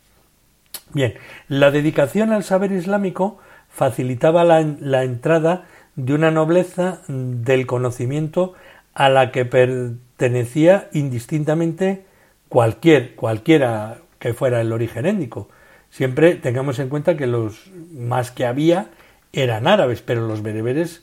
Bien, 0.93 1.15
la 1.49 1.71
dedicación 1.71 2.33
al 2.33 2.45
saber 2.45 2.73
islámico 2.73 3.39
facilitaba 3.71 4.45
la, 4.45 4.61
la 4.79 5.05
entrada 5.05 5.65
de 5.95 6.13
una 6.13 6.31
nobleza 6.31 7.01
del 7.09 7.67
conocimiento 7.67 8.53
a 8.93 9.09
la 9.09 9.33
que 9.33 9.47
pertenecía 9.47 10.91
indistintamente 10.93 12.05
cualquier, 12.49 13.15
cualquiera 13.15 13.99
que 14.19 14.35
fuera 14.35 14.61
el 14.61 14.73
origen 14.73 15.07
étnico. 15.07 15.49
Siempre 15.91 16.35
tengamos 16.35 16.79
en 16.79 16.89
cuenta 16.89 17.17
que 17.17 17.27
los 17.27 17.71
más 17.93 18.31
que 18.31 18.47
había 18.47 18.91
eran 19.33 19.67
árabes, 19.67 20.03
pero 20.03 20.27
los 20.27 20.43
bereberes 20.43 21.03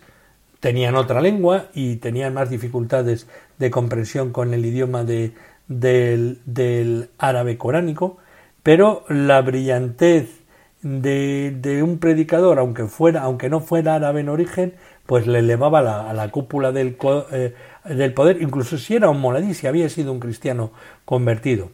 tenían 0.60 0.95
otra 0.95 1.21
lengua 1.21 1.67
y 1.73 1.97
tenían 1.97 2.34
más 2.34 2.49
dificultades 2.49 3.27
de 3.60 3.69
comprensión 3.69 4.32
con 4.32 4.53
el 4.53 4.65
idioma 4.65 5.03
de, 5.03 5.34
del, 5.67 6.39
del, 6.45 7.10
árabe 7.17 7.58
coránico, 7.58 8.17
pero 8.63 9.03
la 9.10 9.41
brillantez 9.41 10.41
de, 10.82 11.56
de, 11.60 11.84
un 11.84 11.99
predicador, 11.99 12.60
aunque 12.60 12.86
fuera, 12.86 13.23
aunque 13.23 13.49
no 13.49 13.60
fuera 13.60 13.95
árabe 13.95 14.21
en 14.21 14.29
origen, 14.29 14.73
pues 15.05 15.27
le 15.27 15.39
elevaba 15.39 16.09
a 16.09 16.13
la 16.13 16.29
cúpula 16.29 16.71
del, 16.71 16.97
eh, 17.31 17.53
del 17.85 18.13
poder, 18.13 18.41
incluso 18.41 18.77
si 18.77 18.95
era 18.95 19.09
un 19.09 19.19
moladí, 19.19 19.53
si 19.53 19.67
había 19.67 19.89
sido 19.89 20.11
un 20.11 20.19
cristiano 20.19 20.71
convertido. 21.05 21.71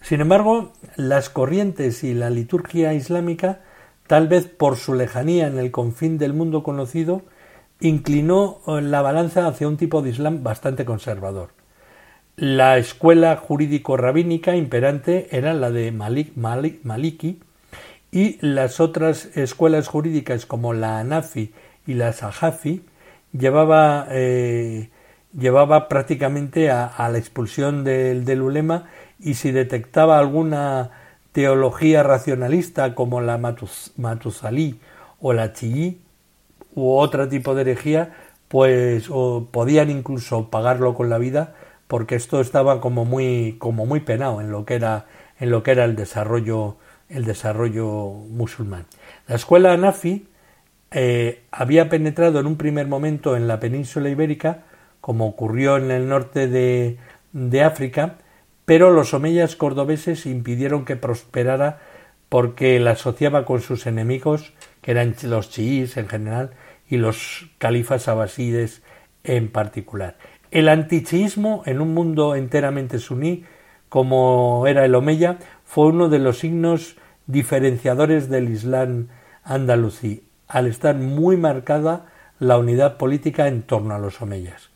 Sin 0.00 0.20
embargo, 0.20 0.72
las 0.96 1.30
corrientes 1.30 2.04
y 2.04 2.14
la 2.14 2.30
liturgia 2.30 2.92
islámica, 2.92 3.60
tal 4.06 4.28
vez 4.28 4.46
por 4.46 4.76
su 4.76 4.94
lejanía 4.94 5.46
en 5.46 5.58
el 5.58 5.70
confín 5.70 6.18
del 6.18 6.34
mundo 6.34 6.62
conocido, 6.62 7.22
inclinó 7.80 8.60
eh, 8.66 8.82
la 8.82 9.02
balanza 9.02 9.46
hacia 9.46 9.68
un 9.68 9.76
tipo 9.76 10.02
de 10.02 10.10
Islam 10.10 10.42
bastante 10.42 10.84
conservador. 10.84 11.50
La 12.36 12.78
escuela 12.78 13.36
jurídico-rabínica 13.36 14.56
imperante 14.56 15.28
era 15.30 15.54
la 15.54 15.70
de 15.70 15.92
Malik, 15.92 16.32
Maliki, 16.34 17.40
y 18.10 18.38
las 18.40 18.80
otras 18.80 19.36
escuelas 19.36 19.88
jurídicas 19.88 20.44
como 20.44 20.72
la 20.72 20.98
ANAFI 20.98 21.52
y 21.86 21.94
la 21.94 22.12
SAJAFI 22.12 22.82
llevaba, 23.32 24.06
eh, 24.10 24.90
llevaba 25.38 25.88
prácticamente 25.88 26.70
a, 26.70 27.08
la 27.10 27.18
expulsión 27.18 27.84
del, 27.84 28.24
del 28.24 28.42
ulema 28.42 28.88
y 29.18 29.34
si 29.34 29.52
detectaba 29.52 30.18
alguna 30.18 30.90
teología 31.32 32.02
racionalista 32.02 32.94
como 32.94 33.20
la 33.20 33.38
Matuzalí 33.38 34.80
o 35.20 35.32
la 35.32 35.52
Chillí 35.52 36.00
u 36.74 36.92
otro 36.92 37.28
tipo 37.28 37.54
de 37.54 37.62
herejía, 37.62 38.14
pues 38.48 39.08
podían 39.50 39.90
incluso 39.90 40.48
pagarlo 40.50 40.94
con 40.94 41.10
la 41.10 41.18
vida 41.18 41.54
porque 41.88 42.14
esto 42.14 42.40
estaba 42.40 42.80
como 42.80 43.04
muy 43.04 43.56
como 43.58 43.86
muy 43.86 44.00
penado 44.00 44.40
en 44.40 44.50
lo 44.50 44.64
que 44.64 44.74
era 44.74 45.06
en 45.40 45.50
lo 45.50 45.62
que 45.62 45.72
era 45.72 45.84
el 45.84 45.96
desarrollo 45.96 46.76
el 47.08 47.24
desarrollo 47.24 48.10
musulmán. 48.30 48.86
La 49.26 49.34
escuela 49.34 49.72
Anafi 49.72 50.26
eh, 50.96 51.42
había 51.50 51.88
penetrado 51.88 52.38
en 52.38 52.46
un 52.46 52.56
primer 52.56 52.86
momento 52.86 53.36
en 53.36 53.48
la 53.48 53.58
península 53.58 54.08
ibérica, 54.10 54.62
como 55.00 55.26
ocurrió 55.26 55.76
en 55.76 55.90
el 55.90 56.08
norte 56.08 56.46
de, 56.46 56.98
África, 57.64 58.18
pero 58.64 58.92
los 58.92 59.12
omeyas 59.12 59.56
cordobeses 59.56 60.24
impidieron 60.24 60.84
que 60.84 60.94
prosperara 60.94 61.80
porque 62.28 62.78
la 62.78 62.92
asociaba 62.92 63.44
con 63.44 63.60
sus 63.60 63.88
enemigos, 63.88 64.54
que 64.82 64.92
eran 64.92 65.16
los 65.24 65.50
chiíes 65.50 65.96
en 65.96 66.08
general 66.08 66.50
y 66.88 66.96
los 66.96 67.50
califas 67.58 68.06
abasides 68.06 68.82
en 69.24 69.50
particular. 69.50 70.16
El 70.52 70.68
antichiismo 70.68 71.64
en 71.66 71.80
un 71.80 71.92
mundo 71.92 72.36
enteramente 72.36 73.00
suní, 73.00 73.42
como 73.88 74.64
era 74.68 74.84
el 74.84 74.94
omeya, 74.94 75.38
fue 75.64 75.88
uno 75.88 76.08
de 76.08 76.20
los 76.20 76.38
signos 76.38 76.96
diferenciadores 77.26 78.28
del 78.28 78.48
Islam 78.48 79.08
andalusí, 79.42 80.28
al 80.48 80.66
estar 80.66 80.96
muy 80.96 81.36
marcada 81.36 82.06
la 82.38 82.58
unidad 82.58 82.96
política 82.96 83.48
en 83.48 83.62
torno 83.62 83.94
a 83.94 83.98
los 83.98 84.20
omeyas. 84.20 84.70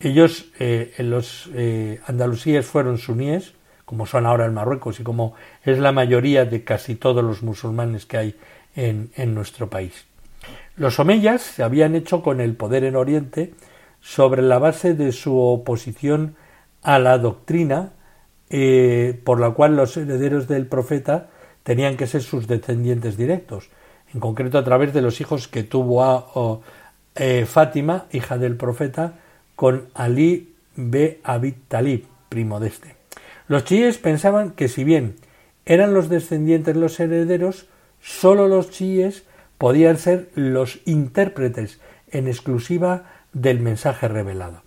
Ellos, 0.00 0.50
eh, 0.58 0.94
los 0.98 1.50
eh, 1.54 2.00
andalusíes 2.06 2.66
fueron 2.66 2.98
suníes, 2.98 3.54
como 3.84 4.06
son 4.06 4.26
ahora 4.26 4.46
en 4.46 4.54
Marruecos 4.54 5.00
y 5.00 5.02
como 5.02 5.34
es 5.64 5.78
la 5.78 5.92
mayoría 5.92 6.44
de 6.44 6.64
casi 6.64 6.94
todos 6.94 7.24
los 7.24 7.42
musulmanes 7.42 8.06
que 8.06 8.16
hay 8.16 8.36
en, 8.76 9.34
nuestro 9.34 9.70
país. 9.70 10.06
Los 10.76 10.98
omeyas 10.98 11.42
se 11.42 11.62
habían 11.62 11.94
hecho 11.94 12.22
con 12.22 12.40
el 12.40 12.56
poder 12.56 12.84
en 12.84 12.96
Oriente 12.96 13.54
sobre 14.00 14.42
la 14.42 14.58
base 14.58 14.94
de 14.94 15.12
su 15.12 15.38
oposición 15.38 16.36
a 16.82 16.98
la 16.98 17.18
doctrina 17.18 17.92
eh, 18.50 19.18
por 19.24 19.40
la 19.40 19.50
cual 19.50 19.76
los 19.76 19.96
herederos 19.96 20.48
del 20.48 20.66
profeta 20.66 21.30
tenían 21.62 21.96
que 21.96 22.06
ser 22.06 22.22
sus 22.22 22.46
descendientes 22.46 23.16
directos, 23.16 23.70
en 24.14 24.20
concreto 24.20 24.56
a 24.58 24.64
través 24.64 24.94
de 24.94 25.02
los 25.02 25.20
hijos 25.20 25.48
que 25.48 25.64
tuvo 25.64 26.02
a 26.02 26.60
Fátima, 27.46 28.06
hija 28.12 28.38
del 28.38 28.56
profeta, 28.56 29.14
con 29.56 29.88
Ali 29.94 30.54
B. 30.76 31.20
Abid 31.22 31.54
Talib, 31.68 32.06
primo 32.28 32.60
de 32.60 32.68
este. 32.68 32.96
Los 33.46 33.64
chiíes 33.64 33.98
pensaban 33.98 34.50
que 34.52 34.68
si 34.68 34.84
bien 34.84 35.16
eran 35.66 35.94
los 35.94 36.08
descendientes 36.08 36.76
los 36.76 36.98
herederos, 36.98 37.66
sólo 38.00 38.48
los 38.48 38.70
chiíes 38.70 39.24
podían 39.58 39.98
ser 39.98 40.30
los 40.34 40.80
intérpretes 40.84 41.80
en 42.10 42.26
exclusiva 42.26 43.04
del 43.32 43.60
mensaje 43.60 44.08
revelado. 44.08 44.62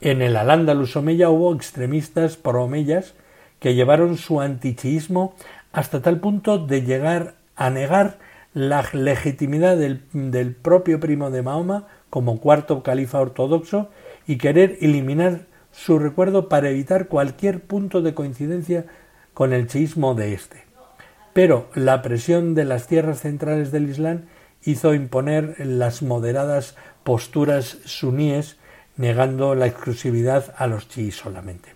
En 0.00 0.22
el 0.22 0.36
Al-Ándalus 0.36 0.96
Omeya 0.96 1.30
hubo 1.30 1.54
extremistas 1.54 2.36
pro-omeyas 2.36 3.14
que 3.60 3.74
llevaron 3.74 4.18
su 4.18 4.40
antichiismo 4.40 5.34
hasta 5.72 6.02
tal 6.02 6.20
punto 6.20 6.58
de 6.58 6.82
llegar 6.82 7.34
a 7.56 7.70
negar 7.70 8.18
la 8.56 8.88
legitimidad 8.94 9.76
del, 9.76 10.54
propio 10.54 10.98
primo 10.98 11.30
de 11.30 11.42
Mahoma 11.42 11.88
como 12.08 12.40
cuarto 12.40 12.82
califa 12.82 13.20
ortodoxo 13.20 13.90
y 14.26 14.38
querer 14.38 14.78
eliminar 14.80 15.42
su 15.72 15.98
recuerdo 15.98 16.48
para 16.48 16.70
evitar 16.70 17.08
cualquier 17.08 17.60
punto 17.60 18.00
de 18.00 18.14
coincidencia 18.14 18.86
con 19.34 19.52
el 19.52 19.66
chiismo 19.66 20.14
de 20.14 20.32
éste. 20.32 20.64
Pero 21.34 21.68
la 21.74 22.00
presión 22.00 22.54
de 22.54 22.64
las 22.64 22.86
tierras 22.86 23.20
centrales 23.20 23.72
del 23.72 23.90
Islam 23.90 24.22
hizo 24.64 24.94
imponer 24.94 25.56
las 25.58 26.00
moderadas 26.00 26.76
posturas 27.04 27.76
suníes, 27.84 28.56
negando 28.96 29.54
la 29.54 29.66
exclusividad 29.66 30.54
a 30.56 30.66
los 30.66 30.88
chiíes 30.88 31.16
solamente. 31.16 31.75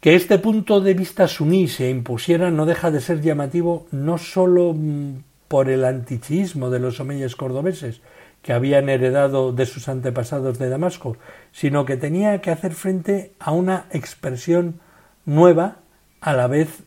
Que 0.00 0.14
este 0.14 0.38
punto 0.38 0.80
de 0.80 0.94
vista 0.94 1.28
suní 1.28 1.68
se 1.68 1.90
impusiera 1.90 2.50
no 2.50 2.64
deja 2.64 2.90
de 2.90 3.02
ser 3.02 3.20
llamativo 3.20 3.86
no 3.90 4.16
sólo 4.16 4.72
mm, 4.72 5.24
por 5.46 5.68
el 5.68 5.84
antichiismo 5.84 6.70
de 6.70 6.78
los 6.78 7.00
omeyes 7.00 7.36
cordobeses, 7.36 8.00
que 8.40 8.54
habían 8.54 8.88
heredado 8.88 9.52
de 9.52 9.66
sus 9.66 9.90
antepasados 9.90 10.58
de 10.58 10.70
Damasco, 10.70 11.18
sino 11.52 11.84
que 11.84 11.98
tenía 11.98 12.40
que 12.40 12.50
hacer 12.50 12.72
frente 12.72 13.34
a 13.38 13.52
una 13.52 13.84
expresión 13.90 14.80
nueva 15.26 15.76
a 16.22 16.32
la 16.32 16.46
vez 16.46 16.82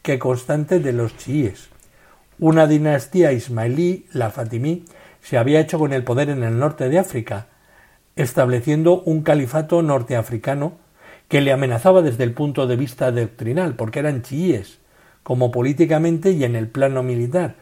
que 0.00 0.18
constante 0.18 0.80
de 0.80 0.94
los 0.94 1.18
chiíes. 1.18 1.68
Una 2.38 2.66
dinastía 2.66 3.32
ismaelí, 3.32 4.06
la 4.14 4.30
Fatimí, 4.30 4.86
se 5.20 5.36
había 5.36 5.60
hecho 5.60 5.78
con 5.78 5.92
el 5.92 6.02
poder 6.02 6.30
en 6.30 6.42
el 6.42 6.58
norte 6.58 6.88
de 6.88 6.98
África, 6.98 7.48
estableciendo 8.16 9.02
un 9.02 9.22
califato 9.22 9.82
norteafricano 9.82 10.83
que 11.28 11.40
le 11.40 11.52
amenazaba 11.52 12.02
desde 12.02 12.24
el 12.24 12.32
punto 12.32 12.66
de 12.66 12.76
vista 12.76 13.10
doctrinal, 13.10 13.74
porque 13.76 13.98
eran 13.98 14.22
chiíes, 14.22 14.78
como 15.22 15.50
políticamente 15.50 16.30
y 16.32 16.44
en 16.44 16.54
el 16.54 16.68
plano 16.68 17.02
militar, 17.02 17.56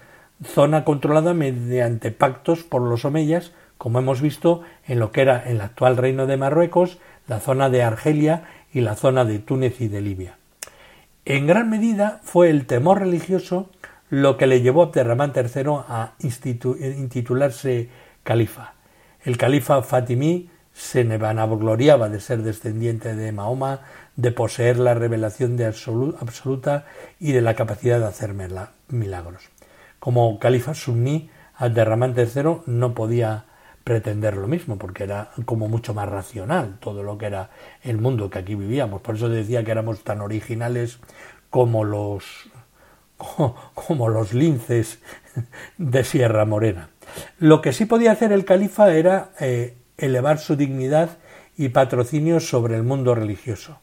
zona 0.45 0.85
controlada 0.85 1.35
mediante 1.35 2.11
pactos 2.11 2.65
por 2.65 2.83
los 2.83 3.05
omeyas, 3.05 3.53
como 3.79 3.99
hemos 3.99 4.21
visto 4.21 4.63
en 4.87 4.99
lo 4.99 5.13
que 5.13 5.23
era 5.23 5.43
el 5.49 5.61
actual 5.61 5.97
reino 5.97 6.27
de 6.27 6.37
Marruecos, 6.37 6.99
la 7.29 7.41
zona 7.41 7.71
de 7.71 7.83
Argelia 7.83 8.45
y 8.73 8.81
la 8.81 8.97
zona 8.97 9.25
de 9.25 9.39
Túnez 9.39 9.81
y 9.81 9.89
de 9.89 10.01
Libia. 10.01 10.37
En 11.25 11.47
gran 11.47 11.71
medida 11.71 12.21
fue 12.25 12.51
el 12.51 12.67
temor 12.67 13.01
religioso 13.01 13.71
lo 14.11 14.37
que 14.37 14.47
le 14.47 14.61
llevó 14.61 14.83
a 14.83 14.87
Abderramán 14.87 15.33
III 15.35 15.63
a 15.89 16.15
intitularse 16.21 17.89
califa. 18.25 18.75
El 19.25 19.39
califa 19.39 19.83
Fatimí 19.83 20.51
se 20.73 21.05
vanagloriaba 21.05 22.09
de 22.09 22.21
ser 22.21 22.43
descendiente 22.43 23.15
de 23.15 23.33
Mahoma, 23.33 23.81
de 24.17 24.33
poseer 24.33 24.79
la 24.79 24.95
revelación 24.95 25.57
de 25.57 25.67
absoluta 25.67 26.87
y 27.21 27.33
de 27.33 27.43
la 27.43 27.55
capacidad 27.55 27.99
de 27.99 28.07
hacer 28.07 28.35
milagros. 28.89 29.49
Como 29.99 30.39
califa 30.39 30.75
suní, 30.75 31.31
Abderramán 31.57 32.15
III 32.17 32.63
no 32.67 32.95
podía 32.95 33.45
pretender 33.85 34.37
lo 34.37 34.49
mismo, 34.49 34.79
porque 34.79 35.05
era 35.05 35.31
como 35.45 35.69
mucho 35.69 35.95
más 35.95 36.09
racional 36.09 36.79
todo 36.81 37.03
lo 37.03 37.19
que 37.19 37.27
era 37.27 37.51
el 37.83 37.99
mundo 37.99 38.31
que 38.31 38.39
aquí 38.39 38.55
vivíamos. 38.55 39.01
Por 39.01 39.17
eso 39.17 39.29
decía 39.29 39.65
que 39.65 39.71
éramos 39.71 40.03
tan 40.03 40.21
originales 40.21 40.99
como 41.51 41.85
los 41.85 42.25
como 43.75 44.09
los 44.09 44.33
linces 44.33 44.99
de 45.79 46.05
Sierra 46.05 46.45
Morena. 46.45 46.91
Lo 47.39 47.61
que 47.61 47.73
sí 47.73 47.85
podía 47.85 48.13
hacer 48.13 48.33
el 48.33 48.45
califa 48.45 48.93
era 48.93 49.31
eh, 49.41 49.77
elevar 50.03 50.39
su 50.39 50.57
dignidad 50.57 51.11
y 51.57 51.69
patrocinio 51.69 52.41
sobre 52.41 52.77
el 52.77 52.83
mundo 52.83 53.15
religioso. 53.15 53.79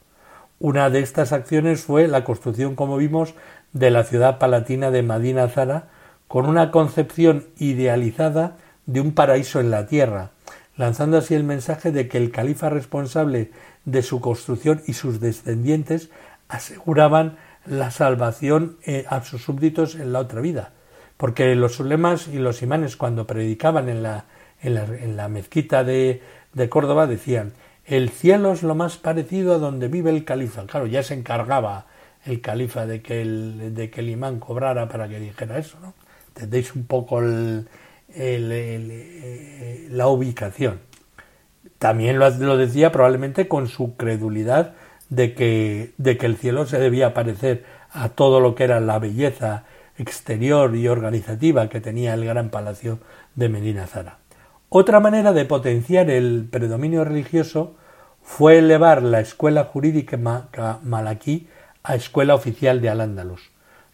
Una 0.58 0.90
de 0.90 1.00
estas 1.00 1.32
acciones 1.32 1.82
fue 1.82 2.06
la 2.06 2.24
construcción, 2.24 2.74
como 2.74 2.98
vimos, 2.98 3.34
de 3.72 3.90
la 3.90 4.04
ciudad 4.04 4.38
palatina 4.38 4.90
de 4.90 5.02
Madina 5.02 5.48
Zara, 5.48 5.88
con 6.28 6.46
una 6.46 6.70
concepción 6.70 7.46
idealizada 7.58 8.56
de 8.86 9.00
un 9.00 9.12
paraíso 9.12 9.60
en 9.60 9.70
la 9.70 9.86
tierra, 9.86 10.30
lanzando 10.76 11.16
así 11.16 11.34
el 11.34 11.44
mensaje 11.44 11.92
de 11.92 12.08
que 12.08 12.18
el 12.18 12.30
califa 12.30 12.68
responsable 12.68 13.50
de 13.84 14.02
su 14.02 14.20
construcción 14.20 14.82
y 14.86 14.92
sus 14.92 15.20
descendientes 15.20 16.10
aseguraban 16.48 17.38
la 17.64 17.90
salvación 17.90 18.76
eh, 18.84 19.06
a 19.08 19.22
sus 19.22 19.42
súbditos 19.42 19.94
en 19.94 20.12
la 20.12 20.18
otra 20.18 20.40
vida, 20.40 20.72
porque 21.16 21.54
los 21.54 21.80
ulemas 21.80 22.28
y 22.28 22.38
los 22.38 22.62
imanes 22.62 22.96
cuando 22.96 23.26
predicaban 23.26 23.88
en 23.88 24.02
la, 24.02 24.24
en 24.62 25.16
la, 25.16 25.28
mezquita 25.28 25.84
de, 25.84 26.22
de 26.52 26.68
Córdoba 26.68 27.06
decían 27.06 27.52
el 27.90 28.10
cielo 28.10 28.52
es 28.52 28.62
lo 28.62 28.76
más 28.76 28.98
parecido 28.98 29.54
a 29.54 29.58
donde 29.58 29.88
vive 29.88 30.10
el 30.10 30.24
califa. 30.24 30.64
Claro, 30.66 30.86
ya 30.86 31.02
se 31.02 31.14
encargaba 31.14 31.86
el 32.24 32.40
califa 32.40 32.86
de 32.86 33.02
que 33.02 33.20
el, 33.20 33.74
de 33.74 33.90
que 33.90 34.00
el 34.00 34.10
imán 34.10 34.38
cobrara 34.38 34.88
para 34.88 35.08
que 35.08 35.18
dijera 35.18 35.58
eso, 35.58 35.76
¿no? 35.80 35.94
entendéis 36.28 36.74
un 36.76 36.84
poco 36.84 37.20
eh, 37.22 37.66
la 39.90 40.06
ubicación. 40.06 40.78
También 41.78 42.20
lo, 42.20 42.30
lo, 42.30 42.56
decía 42.56 42.92
probablemente 42.92 43.48
con 43.48 43.66
su 43.66 43.96
credulidad 43.96 44.74
de 45.08 45.34
que, 45.34 45.92
de 45.98 46.16
que 46.16 46.26
el 46.26 46.36
cielo 46.36 46.66
se 46.66 46.78
debía 46.78 47.12
parecer 47.12 47.64
a 47.90 48.10
todo 48.10 48.38
lo 48.38 48.54
que 48.54 48.64
era 48.64 48.78
la 48.78 49.00
belleza 49.00 49.64
exterior 49.98 50.76
y 50.76 50.86
organizativa 50.86 51.68
que 51.68 51.80
tenía 51.80 52.14
el 52.14 52.24
gran 52.24 52.50
palacio 52.50 53.00
de 53.34 53.48
Medina 53.48 53.88
Zara. 53.88 54.19
Otra 54.70 55.00
manera 55.00 55.32
de 55.32 55.44
potenciar 55.44 56.10
el 56.10 56.48
predominio 56.50 57.04
religioso 57.04 57.74
fue 58.22 58.58
elevar 58.58 59.02
la 59.02 59.20
escuela 59.20 59.64
jurídica 59.64 60.16
malaquí 60.82 61.48
a 61.82 61.96
escuela 61.96 62.34
oficial 62.34 62.80
de 62.80 62.88
Al-Ándalus. 62.88 63.50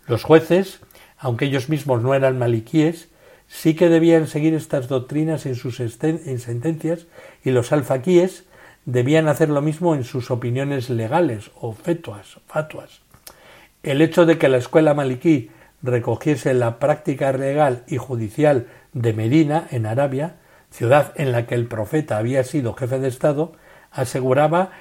Los 0.06 0.22
jueces 0.22 0.80
aunque 1.18 1.46
ellos 1.46 1.68
mismos 1.68 2.02
no 2.02 2.14
eran 2.14 2.38
maliquíes, 2.38 3.08
sí 3.48 3.74
que 3.74 3.88
debían 3.88 4.26
seguir 4.26 4.54
estas 4.54 4.88
doctrinas 4.88 5.46
en 5.46 5.54
sus 5.54 5.80
en 5.80 6.38
sentencias 6.38 7.06
y 7.44 7.50
los 7.50 7.72
alfaquíes 7.72 8.44
debían 8.84 9.28
hacer 9.28 9.48
lo 9.48 9.62
mismo 9.62 9.94
en 9.94 10.04
sus 10.04 10.30
opiniones 10.30 10.90
legales 10.90 11.50
o 11.60 11.72
fetuas, 11.72 12.38
fatuas. 12.46 13.00
El 13.82 14.02
hecho 14.02 14.26
de 14.26 14.38
que 14.38 14.48
la 14.48 14.58
escuela 14.58 14.94
maliquí 14.94 15.50
recogiese 15.82 16.54
la 16.54 16.78
práctica 16.78 17.32
legal 17.32 17.84
y 17.88 17.96
judicial 17.96 18.66
de 18.92 19.12
Medina, 19.12 19.66
en 19.70 19.86
Arabia, 19.86 20.36
ciudad 20.76 21.14
en 21.16 21.32
la 21.32 21.46
que 21.46 21.54
el 21.54 21.66
profeta 21.66 22.18
había 22.18 22.44
sido 22.44 22.74
jefe 22.74 22.98
de 22.98 23.08
Estado, 23.08 23.52
aseguraba 23.90 24.72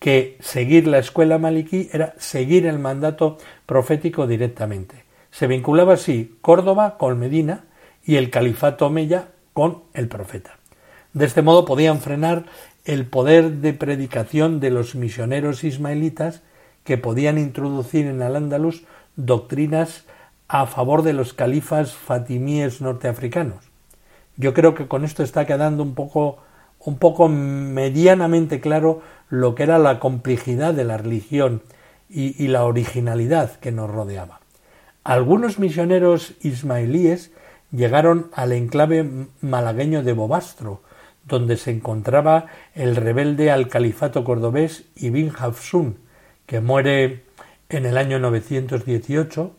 que 0.00 0.36
seguir 0.40 0.88
la 0.88 0.98
escuela 0.98 1.38
maliquí 1.38 1.88
era 1.92 2.14
seguir 2.18 2.66
el 2.66 2.80
mandato 2.80 3.38
profético 3.64 4.26
directamente. 4.26 5.04
Se 5.30 5.46
vinculaba 5.46 5.94
así 5.94 6.36
Córdoba 6.40 6.98
con 6.98 7.18
Medina 7.20 7.64
y 8.04 8.16
el 8.16 8.30
califato 8.30 8.86
Omeya 8.86 9.28
con 9.52 9.84
el 9.94 10.08
profeta. 10.08 10.58
De 11.12 11.24
este 11.24 11.42
modo 11.42 11.64
podían 11.64 12.00
frenar 12.00 12.46
el 12.84 13.06
poder 13.06 13.52
de 13.52 13.72
predicación 13.72 14.58
de 14.58 14.70
los 14.70 14.96
misioneros 14.96 15.62
ismaelitas 15.62 16.42
que 16.82 16.98
podían 16.98 17.38
introducir 17.38 18.06
en 18.06 18.20
Al-Ándalus 18.20 18.84
doctrinas 19.14 20.04
a 20.48 20.66
favor 20.66 21.02
de 21.02 21.12
los 21.12 21.34
califas 21.34 21.92
fatimíes 21.94 22.80
norteafricanos. 22.80 23.65
Yo 24.36 24.54
creo 24.54 24.74
que 24.74 24.86
con 24.86 25.04
esto 25.04 25.22
está 25.22 25.46
quedando 25.46 25.82
un 25.82 25.94
poco 25.94 26.38
un 26.86 26.98
poco 26.98 27.28
medianamente 27.28 28.60
claro 28.60 29.02
lo 29.28 29.54
que 29.54 29.64
era 29.64 29.78
la 29.78 29.98
complejidad 29.98 30.72
de 30.72 30.84
la 30.84 30.96
religión 30.96 31.62
y, 32.08 32.42
y 32.42 32.48
la 32.48 32.64
originalidad 32.64 33.56
que 33.56 33.72
nos 33.72 33.90
rodeaba. 33.90 34.40
Algunos 35.02 35.58
misioneros 35.58 36.34
ismaelíes 36.42 37.32
llegaron 37.72 38.30
al 38.34 38.52
enclave 38.52 39.08
malagueño 39.40 40.02
de 40.02 40.12
Bobastro, 40.12 40.82
donde 41.24 41.56
se 41.56 41.72
encontraba 41.72 42.46
el 42.74 42.94
rebelde 42.94 43.50
al 43.50 43.68
califato 43.68 44.22
cordobés 44.22 44.84
Ibn 44.96 45.32
Hafsun, 45.36 45.98
que 46.46 46.60
muere 46.60 47.24
en 47.68 47.84
el 47.84 47.98
año 47.98 48.20
918, 48.20 49.52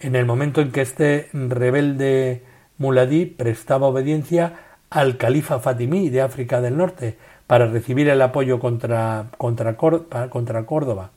en 0.00 0.14
el 0.14 0.26
momento 0.26 0.60
en 0.60 0.72
que 0.72 0.82
este 0.82 1.30
rebelde 1.32 2.42
muladí 2.78 3.26
prestaba 3.26 3.86
obediencia 3.86 4.54
al 4.90 5.16
califa 5.16 5.58
fatimí 5.58 6.10
de 6.10 6.22
África 6.22 6.60
del 6.60 6.76
Norte 6.76 7.16
para 7.46 7.66
recibir 7.66 8.08
el 8.08 8.22
apoyo 8.22 8.58
contra, 8.58 9.26
contra, 9.38 9.76
Córdoba. 9.76 11.10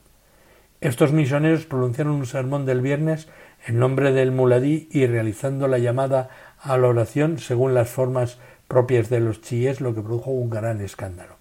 Estos 0.80 1.12
misioneros 1.12 1.66
pronunciaron 1.66 2.14
un 2.14 2.26
sermón 2.26 2.66
del 2.66 2.80
viernes 2.80 3.28
en 3.66 3.78
nombre 3.78 4.12
del 4.12 4.32
muladí 4.32 4.88
y 4.90 5.06
realizando 5.06 5.68
la 5.68 5.78
llamada 5.78 6.30
a 6.58 6.78
la 6.78 6.88
oración 6.88 7.38
según 7.38 7.74
las 7.74 7.90
formas 7.90 8.38
propias 8.68 9.10
de 9.10 9.20
los 9.20 9.42
chiíes, 9.42 9.80
lo 9.80 9.94
que 9.94 10.00
produjo 10.00 10.30
un 10.30 10.48
gran 10.48 10.80
escándalo. 10.80 11.34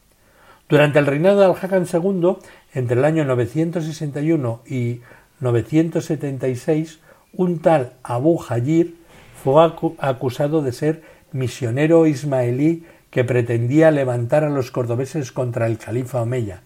Durante 0.67 0.99
el 0.99 1.05
reinado 1.05 1.39
de 1.39 1.45
Al-Hakan 1.45 1.87
II, 1.91 2.37
entre 2.73 2.97
el 2.97 3.05
año 3.05 3.25
961 3.25 4.61
y 4.67 5.01
976, 5.39 6.99
un 7.33 7.59
tal 7.59 7.93
Abu 8.03 8.39
Hajir 8.41 8.98
fue 9.41 9.71
acusado 9.99 10.61
de 10.61 10.71
ser 10.71 11.03
misionero 11.31 12.05
ismaelí 12.05 12.83
que 13.09 13.23
pretendía 13.23 13.91
levantar 13.91 14.43
a 14.43 14.49
los 14.49 14.71
cordobeses 14.71 15.31
contra 15.31 15.65
el 15.67 15.77
califa 15.77 16.21
Omeya, 16.21 16.61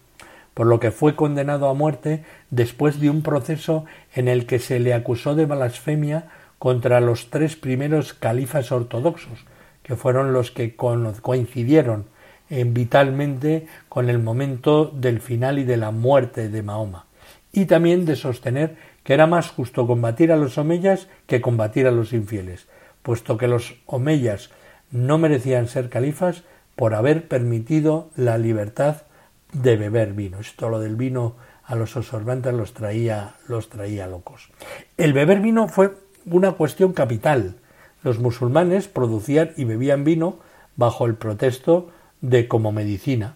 por 0.53 0.67
lo 0.67 0.79
que 0.79 0.91
fue 0.91 1.15
condenado 1.15 1.69
a 1.69 1.73
muerte 1.73 2.23
después 2.49 2.99
de 2.99 3.09
un 3.09 3.21
proceso 3.21 3.85
en 4.13 4.27
el 4.27 4.45
que 4.45 4.59
se 4.59 4.79
le 4.79 4.93
acusó 4.93 5.35
de 5.35 5.45
blasfemia 5.45 6.29
contra 6.59 6.99
los 6.99 7.29
tres 7.29 7.55
primeros 7.55 8.13
califas 8.13 8.71
ortodoxos, 8.71 9.45
que 9.83 9.95
fueron 9.95 10.33
los 10.33 10.51
que 10.51 10.75
coincidieron 10.75 12.05
en 12.49 12.73
vitalmente 12.73 13.67
con 13.89 14.09
el 14.09 14.19
momento 14.19 14.85
del 14.85 15.19
final 15.19 15.59
y 15.59 15.63
de 15.63 15.77
la 15.77 15.91
muerte 15.91 16.49
de 16.49 16.63
Mahoma, 16.63 17.05
y 17.51 17.65
también 17.65 18.05
de 18.05 18.15
sostener 18.15 18.75
que 19.03 19.13
era 19.13 19.27
más 19.27 19.49
justo 19.49 19.87
combatir 19.87 20.31
a 20.31 20.37
los 20.37 20.57
omeyas 20.57 21.07
que 21.27 21.41
combatir 21.41 21.87
a 21.87 21.91
los 21.91 22.13
infieles, 22.13 22.67
puesto 23.01 23.37
que 23.37 23.47
los 23.47 23.75
omeyas 23.85 24.49
no 24.91 25.17
merecían 25.17 25.67
ser 25.67 25.89
califas 25.89 26.43
por 26.75 26.95
haber 26.95 27.27
permitido 27.27 28.09
la 28.15 28.37
libertad 28.37 29.03
de 29.51 29.75
beber 29.77 30.13
vino. 30.13 30.39
Esto 30.39 30.69
lo 30.69 30.79
del 30.79 30.95
vino 30.95 31.35
a 31.65 31.75
los 31.75 31.95
observantes 31.95 32.53
los 32.53 32.73
traía, 32.73 33.35
los 33.47 33.69
traía 33.69 34.07
locos. 34.07 34.49
El 34.97 35.13
beber 35.13 35.39
vino 35.39 35.67
fue 35.67 35.91
una 36.25 36.53
cuestión 36.53 36.93
capital. 36.93 37.55
Los 38.03 38.19
musulmanes 38.19 38.87
producían 38.87 39.51
y 39.55 39.65
bebían 39.65 40.03
vino 40.03 40.39
bajo 40.75 41.05
el 41.05 41.15
protesto 41.15 41.89
de 42.21 42.47
como 42.47 42.71
medicina. 42.71 43.35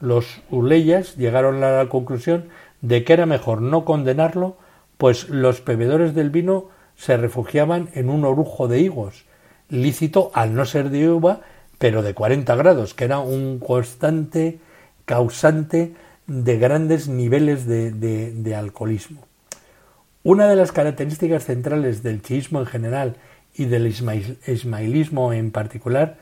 Los 0.00 0.42
uleyas 0.50 1.16
llegaron 1.16 1.62
a 1.64 1.70
la 1.70 1.88
conclusión 1.88 2.48
de 2.80 3.04
que 3.04 3.14
era 3.14 3.26
mejor 3.26 3.62
no 3.62 3.84
condenarlo, 3.84 4.56
pues 4.98 5.28
los 5.28 5.64
bebedores 5.64 6.14
del 6.14 6.30
vino 6.30 6.68
se 6.96 7.16
refugiaban 7.16 7.88
en 7.94 8.08
un 8.08 8.24
orujo 8.24 8.68
de 8.68 8.80
higos, 8.80 9.24
lícito 9.68 10.30
al 10.34 10.54
no 10.54 10.64
ser 10.64 10.90
de 10.90 11.10
uva, 11.10 11.40
pero 11.78 12.02
de 12.02 12.14
40 12.14 12.54
grados, 12.56 12.94
que 12.94 13.04
era 13.04 13.18
un 13.18 13.58
constante 13.58 14.60
causante 15.04 15.94
de 16.26 16.58
grandes 16.58 17.08
niveles 17.08 17.66
de, 17.66 18.54
alcoholismo. 18.56 19.26
Una 20.22 20.48
de 20.48 20.56
las 20.56 20.72
características 20.72 21.44
centrales 21.44 22.02
del 22.02 22.22
chiismo 22.22 22.60
en 22.60 22.66
general 22.66 23.16
y 23.54 23.66
del 23.66 23.86
ismailismo 23.86 25.32
en 25.32 25.50
particular 25.50 26.16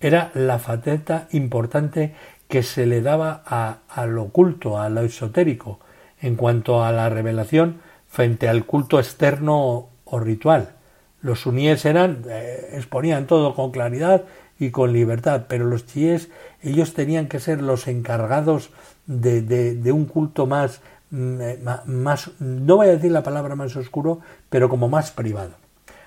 era 0.00 0.30
la 0.34 0.58
faceta 0.58 1.26
importante 1.32 2.14
que 2.46 2.62
se 2.62 2.86
le 2.86 3.02
daba 3.02 3.42
a, 3.44 4.06
lo 4.06 4.22
oculto, 4.22 4.78
a 4.78 4.88
lo 4.88 5.02
esotérico, 5.02 5.80
en 6.20 6.36
cuanto 6.36 6.84
a 6.84 6.92
la 6.92 7.08
revelación 7.08 7.80
frente 8.08 8.48
al 8.48 8.64
culto 8.64 8.98
externo 8.98 9.88
o 10.04 10.20
ritual. 10.20 10.74
Los 11.20 11.40
suníes 11.40 11.84
eran, 11.84 12.24
eh, 12.28 12.70
exponían 12.72 13.26
todo 13.26 13.54
con 13.54 13.70
claridad 13.70 14.24
y 14.58 14.70
con 14.70 14.92
libertad, 14.92 15.46
pero 15.48 15.64
los 15.64 15.86
chiíes, 15.86 16.28
ellos 16.62 16.94
tenían 16.94 17.28
que 17.28 17.40
ser 17.40 17.62
los 17.62 17.86
encargados 17.86 18.70
de, 19.06 19.92
un 19.92 20.06
culto 20.06 20.46
más, 20.46 20.80
mm, 21.10 21.40
eh, 21.40 21.58
más, 21.86 22.30
no 22.40 22.76
voy 22.76 22.88
a 22.88 22.92
decir 22.92 23.12
la 23.12 23.22
palabra 23.22 23.54
más 23.54 23.74
oscuro, 23.76 24.20
pero 24.50 24.68
como 24.68 24.88
más 24.88 25.10
privado. 25.10 25.52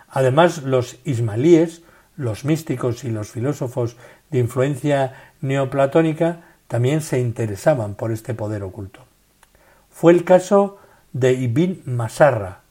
Además, 0.09 0.63
los 0.63 0.99
ismaelíes, 1.05 1.83
los 2.17 2.43
místicos 2.43 3.03
y 3.03 3.09
los 3.09 3.31
filósofos 3.31 3.95
de 4.29 4.39
influencia 4.39 5.13
neoplatónica 5.39 6.41
también 6.67 7.01
se 7.01 7.19
interesaban 7.19 7.95
por 7.95 8.11
este 8.11 8.33
poder 8.33 8.63
oculto. 8.63 9.01
Fue 9.89 10.11
el 10.11 10.23
caso 10.23 10.77
de 11.13 11.33
Ibn 11.33 11.81
Masarra, 11.85 12.61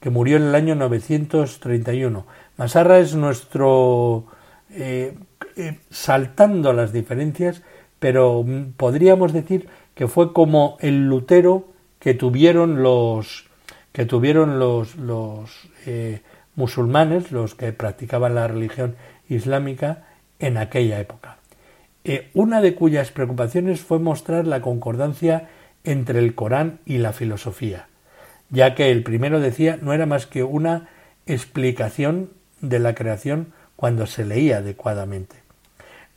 que 0.00 0.10
murió 0.10 0.36
en 0.36 0.44
el 0.44 0.54
año 0.54 0.74
931. 0.74 2.26
Masarra 2.56 2.98
es 2.98 3.14
nuestro, 3.14 4.26
eh, 4.70 5.16
eh, 5.56 5.78
saltando 5.90 6.72
las 6.72 6.92
diferencias, 6.92 7.62
pero 7.98 8.42
mm, 8.42 8.72
podríamos 8.76 9.32
decir 9.32 9.68
que 9.94 10.08
fue 10.08 10.32
como 10.32 10.76
el 10.80 11.08
Lutero 11.08 11.68
que 11.98 12.14
tuvieron 12.14 12.82
los 12.82 13.46
que 13.92 14.06
tuvieron 14.06 14.58
los, 14.58 14.96
los 14.96 15.68
eh, 15.84 16.22
musulmanes, 16.56 17.30
los 17.30 17.54
que 17.54 17.74
practicaban 17.74 18.34
la 18.34 18.48
religión 18.48 18.96
islámica 19.28 20.04
en 20.38 20.56
aquella 20.56 20.98
época. 20.98 21.36
una 22.32 22.62
de 22.62 22.74
cuyas 22.74 23.12
preocupaciones 23.12 23.80
fue 23.80 23.98
mostrar 23.98 24.46
la 24.46 24.62
concordancia 24.62 25.50
entre 25.84 26.18
el 26.18 26.34
Corán 26.34 26.80
y 26.86 26.98
la 26.98 27.12
filosofía 27.12 27.88
ya 28.52 28.74
que 28.74 28.92
el 28.92 29.02
primero 29.02 29.40
decía 29.40 29.78
no 29.82 29.92
era 29.92 30.06
más 30.06 30.26
que 30.26 30.44
una 30.44 30.88
explicación 31.26 32.30
de 32.60 32.78
la 32.78 32.94
creación 32.94 33.52
cuando 33.74 34.06
se 34.06 34.24
leía 34.24 34.58
adecuadamente. 34.58 35.36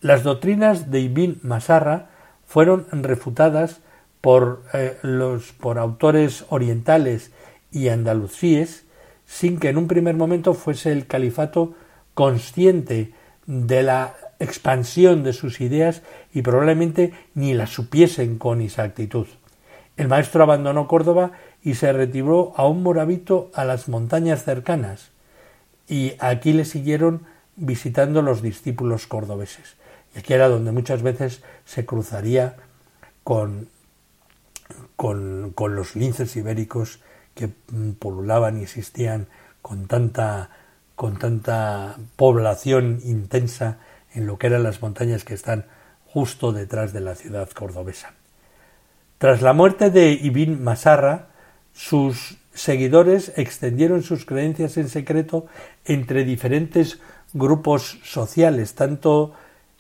Las 0.02 0.22
doctrinas 0.22 0.92
de 0.92 1.00
Ibn 1.00 1.40
Masarra 1.42 2.10
fueron 2.46 2.86
refutadas 2.92 3.80
por, 4.22 4.64
eh, 4.74 4.98
los, 5.02 5.54
por 5.54 5.80
autores 5.80 6.46
orientales 6.50 7.32
y 7.72 7.88
andalucíes 7.88 8.84
sin 9.26 9.58
que 9.58 9.70
en 9.70 9.78
un 9.78 9.88
primer 9.88 10.16
momento 10.16 10.54
fuese 10.54 10.92
el 10.92 11.08
califato 11.08 11.74
consciente 12.14 13.14
de 13.48 13.82
la 13.82 14.14
expansión 14.40 15.24
de 15.24 15.34
sus 15.34 15.62
ideas 15.62 16.04
y 16.34 16.42
probablemente 16.42 17.14
ni 17.34 17.54
la 17.54 17.66
supiesen 17.66 18.38
con 18.38 18.62
exactitud. 18.62 19.28
El 19.98 20.10
maestro 20.10 20.44
abandonó 20.44 20.88
Córdoba 20.88 21.32
y 21.64 21.76
se 21.76 21.92
retiró 21.94 22.54
a 22.58 22.68
un 22.68 22.84
moravito 22.84 23.50
a 23.54 23.64
las 23.64 23.88
montañas 23.88 24.44
cercanas, 24.44 25.12
y 25.88 26.14
aquí 26.20 26.54
le 26.54 26.66
siguieron 26.66 27.26
visitando 27.56 28.22
los 28.22 28.42
discípulos 28.42 29.08
cordobeses. 29.08 29.76
Y 30.14 30.20
aquí 30.20 30.34
era 30.34 30.50
donde 30.50 30.72
muchas 30.72 31.02
veces 31.02 31.42
se 31.66 31.86
cruzaría 31.86 32.58
con, 33.24 33.70
con, 34.96 35.54
los 35.76 35.96
linces 35.96 36.36
ibéricos 36.36 37.00
que 37.34 37.50
pululaban 38.00 38.60
y 38.60 38.64
existían 38.64 39.28
con 39.62 39.88
tanta, 39.88 40.50
con 40.96 41.18
tanta 41.18 41.98
población 42.16 43.00
intensa 43.04 43.80
en 44.14 44.26
lo 44.26 44.38
que 44.38 44.48
eran 44.48 44.64
las 44.64 44.82
montañas 44.82 45.24
que 45.24 45.34
están 45.34 45.66
justo 46.06 46.52
detrás 46.52 46.94
de 46.94 47.02
la 47.02 47.16
ciudad 47.16 47.50
cordobesa. 47.50 48.14
Tras 49.26 49.42
la 49.42 49.54
muerte 49.54 49.90
de 49.90 50.12
Ibn 50.12 50.64
Masarra, 50.64 51.30
sus 51.74 52.38
seguidores 52.54 53.34
extendieron 53.38 54.04
sus 54.04 54.24
creencias 54.24 54.78
en 54.78 54.88
secreto 54.88 55.48
entre 55.84 56.26
diferentes 56.26 57.00
grupos 57.34 57.98
sociales, 58.04 58.76
tanto 58.76 59.34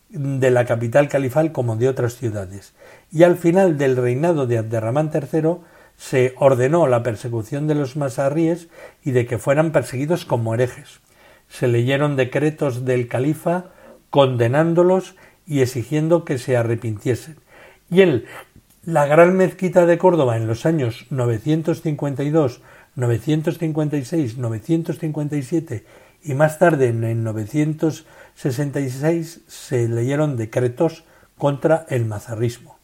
de 0.09 0.49
la 0.49 0.65
capital 0.65 1.09
califal 1.09 1.51
como 1.51 1.75
de 1.75 1.89
otras 1.89 2.15
ciudades. 2.15 2.73
Y 3.11 3.21
al 3.21 3.37
final 3.37 3.77
del 3.77 3.97
reinado 3.97 4.47
de 4.47 4.57
Abderramán 4.57 5.11
III 5.13 5.57
se 5.95 6.33
ordenó 6.39 6.87
la 6.87 7.03
persecución 7.03 7.67
de 7.67 7.75
los 7.75 7.95
masarríes 7.95 8.67
y 9.03 9.11
de 9.11 9.27
que 9.27 9.37
fueran 9.37 9.71
perseguidos 9.71 10.25
como 10.25 10.55
herejes. 10.55 11.01
Se 11.49 11.67
leyeron 11.67 12.15
decretos 12.15 12.83
del 12.83 13.07
califa 13.07 13.65
condenándolos 14.09 15.13
y 15.45 15.61
exigiendo 15.61 16.25
que 16.25 16.39
se 16.39 16.57
arrepintiesen. 16.57 17.35
Y 17.91 18.01
en 18.01 18.25
la 18.85 19.05
gran 19.07 19.35
mezquita 19.35 19.85
de 19.87 19.97
Córdoba 19.97 20.37
en 20.37 20.45
los 20.45 20.67
años 20.67 21.07
952, 21.09 22.61
956, 22.95 24.37
957 24.37 25.85
y 26.23 26.35
más 26.35 26.59
tarde 26.59 26.89
en 26.89 27.23
966 27.23 29.41
se 29.47 29.89
leyeron 29.89 30.37
decretos 30.37 31.03
contra 31.37 31.87
el 31.89 32.05
mazarrismo. 32.05 32.77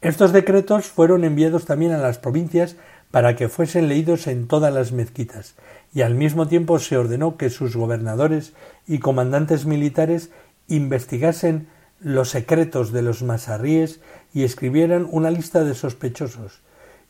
Estos 0.00 0.32
decretos 0.32 0.86
fueron 0.86 1.22
enviados 1.22 1.66
también 1.66 1.92
a 1.92 1.98
las 1.98 2.18
provincias 2.18 2.74
para 3.12 3.36
que 3.36 3.48
fuesen 3.48 3.86
leídos 3.88 4.26
en 4.26 4.48
todas 4.48 4.74
las 4.74 4.90
mezquitas, 4.90 5.54
y 5.94 6.02
al 6.02 6.16
mismo 6.16 6.48
tiempo 6.48 6.80
se 6.80 6.96
ordenó 6.96 7.36
que 7.36 7.50
sus 7.50 7.76
gobernadores 7.76 8.54
y 8.88 8.98
comandantes 8.98 9.66
militares 9.66 10.30
investigasen 10.66 11.68
los 12.00 12.30
secretos 12.30 12.92
de 12.92 13.02
los 13.02 13.22
masarríes 13.22 14.00
y 14.34 14.44
escribieran 14.44 15.06
una 15.10 15.30
lista 15.30 15.64
de 15.64 15.74
sospechosos, 15.74 16.60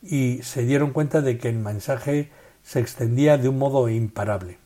y 0.01 0.39
se 0.43 0.63
dieron 0.63 0.91
cuenta 0.91 1.21
de 1.21 1.37
que 1.37 1.49
el 1.49 1.57
mensaje 1.57 2.29
se 2.63 2.79
extendía 2.79 3.37
de 3.37 3.49
un 3.49 3.57
modo 3.57 3.89
imparable. 3.89 4.57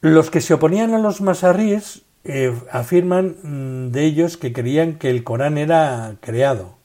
Los 0.00 0.30
que 0.30 0.40
se 0.40 0.54
oponían 0.54 0.94
a 0.94 0.98
los 0.98 1.20
masarríes 1.20 2.02
eh, 2.24 2.54
afirman 2.70 3.36
mm, 3.42 3.92
de 3.92 4.04
ellos 4.04 4.36
que 4.36 4.52
creían 4.52 4.94
que 4.94 5.10
el 5.10 5.24
Corán 5.24 5.58
era 5.58 6.16
creado, 6.20 6.76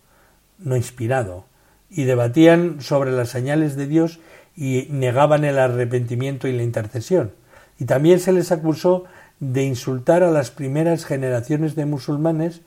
no 0.60 0.76
inspirado, 0.76 1.46
y 1.90 2.04
debatían 2.04 2.82
sobre 2.82 3.12
las 3.12 3.30
señales 3.30 3.76
de 3.76 3.88
Dios 3.88 4.20
y 4.56 4.88
negaban 4.90 5.46
el 5.46 5.60
arrepentimiento 5.60 6.48
y 6.48 6.54
la 6.54 6.64
intercesión. 6.64 7.32
Y 7.80 7.86
también 7.86 8.20
se 8.20 8.32
les 8.32 8.52
acusó 8.52 9.06
de 9.40 9.64
insultar 9.64 10.24
a 10.24 10.32
las 10.32 10.52
primeras 10.52 11.06
generaciones 11.06 11.76
de 11.76 11.86
musulmanes, 11.86 12.62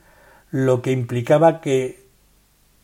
lo 0.51 0.83
que 0.83 0.93
implicaba 0.93 1.61
que 1.61 2.07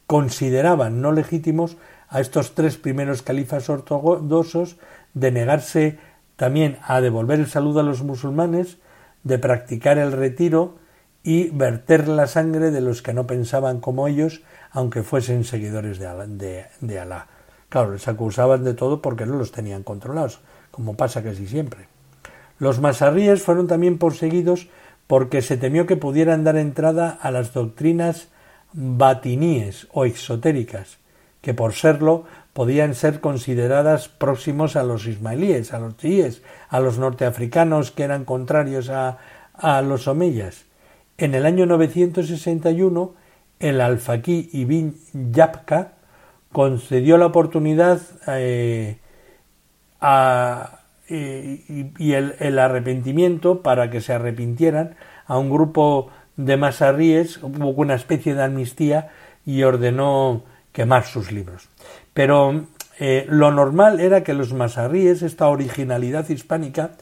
consideraban 0.07 1.01
no 1.01 1.12
legítimos 1.12 1.77
a 2.09 2.20
estos 2.20 2.55
tres 2.55 2.77
primeros 2.77 3.23
califas 3.23 3.68
ortodoxos 3.68 4.77
de 5.14 5.33
negarse 5.33 5.99
también 6.37 6.79
a 6.83 7.01
devolver 7.01 7.40
el 7.40 7.47
saludo 7.47 7.81
a 7.81 7.85
los 7.85 8.03
musulmanes, 8.03 8.79
de 9.23 9.38
practicar 9.38 9.99
el 9.99 10.12
retiro 10.12 10.77
y 11.23 11.49
verter 11.51 12.07
la 12.09 12.27
sangre 12.27 12.70
de 12.70 12.81
los 12.81 13.01
que 13.01 13.14
no 13.14 13.27
pensaban 13.27 13.81
como 13.81 14.07
ellos, 14.09 14.42
aunque 14.70 15.03
fuesen 15.03 15.44
seguidores 15.44 15.99
de 15.99 16.07
Alá. 16.07 16.27
De, 16.27 16.99
Alá. 16.99 17.29
Claro, 17.70 17.92
les 17.92 18.07
acusaban 18.07 18.62
de 18.62 18.75
todo 18.75 19.01
porque 19.01 19.25
no 19.25 19.37
los 19.37 19.51
tenían 19.51 19.83
controlados, 19.83 20.40
como 20.70 20.97
pasa 20.97 21.23
casi 21.23 21.47
siempre. 21.47 21.88
Los 22.59 22.81
masarríes 22.81 23.43
fueron 23.43 23.67
también 23.67 23.99
perseguidos 23.99 24.69
porque 25.07 25.43
se 25.43 25.57
temió 25.57 25.87
que 25.87 25.97
pudieran 25.97 26.45
dar 26.45 26.57
entrada 26.57 27.11
a 27.11 27.31
las 27.31 27.53
doctrinas 27.53 28.29
batiníes 28.73 29.87
o 29.93 30.05
exotéricas, 30.05 30.99
que 31.40 31.55
por 31.55 31.75
serlo 31.75 32.25
podían 32.53 32.95
ser 32.95 33.21
consideradas 33.21 34.09
próximos 34.09 34.77
a 34.77 34.85
los 34.85 35.07
ismaelíes, 35.07 35.75
a 35.75 35.79
los 35.79 35.97
chiíes, 35.97 36.43
a 36.69 36.81
los 36.81 36.99
norteafricanos 36.99 37.90
que 37.90 38.05
eran 38.05 38.25
contrarios 38.25 38.90
a, 38.90 39.19
los 39.83 40.09
omeyas. 40.09 40.64
En 41.19 41.35
el 41.35 41.47
año 41.47 41.67
961, 41.67 43.14
el 43.61 43.81
alfaquí 43.81 44.51
Ibn 44.53 44.95
Yapka 45.33 45.93
concedió 46.51 47.19
la 47.19 47.27
oportunidad 47.27 48.01
eh, 48.27 48.99
y, 51.09 52.12
el, 52.12 52.59
arrepentimiento 52.59 53.62
para 53.62 53.90
que 53.90 54.01
se 54.01 54.12
arrepintieran 54.12 54.97
a 55.27 55.38
un 55.38 55.51
grupo 55.51 56.11
de 56.37 56.57
masarríes, 56.57 57.43
hubo 57.43 57.71
una 57.71 57.95
especie 57.95 58.35
de 58.35 58.43
amnistía 58.43 59.11
y 59.45 59.62
ordenó 59.62 60.43
quemar 60.73 61.05
sus 61.05 61.31
libros. 61.31 61.69
Pero 62.12 62.67
eh, 62.99 63.27
lo 63.29 63.51
normal 63.51 64.01
era 64.01 64.23
que 64.23 64.35
los 64.35 64.53
masarríes, 64.53 65.23
esta 65.23 65.49
originalidad 65.49 66.29
hispánica, 66.29 66.93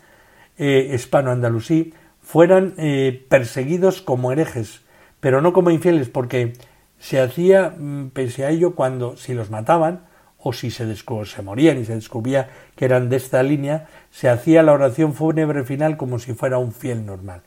eh, 0.59 0.91
hispano-andalusí, 0.95 1.95
fueran 2.21 2.75
eh, 2.77 3.25
perseguidos 3.29 4.01
como 4.03 4.33
herejes, 4.33 4.83
pero 5.21 5.41
no 5.41 5.53
como 5.53 5.71
infieles, 5.71 6.09
porque 6.09 6.55
se 6.99 7.21
hacía, 7.21 7.75
mm, 7.77 8.11
pese 8.11 8.45
a 8.45 8.51
ello, 8.51 8.75
cuando 8.75 9.17
si 9.17 9.35
los 9.35 9.51
mataban, 9.51 10.07
o 10.42 10.52
si 10.52 10.70
se, 10.70 10.92
se 10.94 11.42
morían 11.42 11.78
y 11.78 11.85
se 11.85 11.94
descubría 11.94 12.50
que 12.76 12.85
eran 12.85 13.09
de 13.09 13.16
esta 13.16 13.42
línea, 13.42 13.87
se 14.11 14.28
hacía 14.28 14.62
la 14.62 14.72
oración 14.72 15.14
fúnebre 15.14 15.64
final 15.64 15.96
como 15.96 16.18
si 16.18 16.35
fuera 16.35 16.59
un 16.59 16.72
fiel 16.72 17.07
normal. 17.07 17.42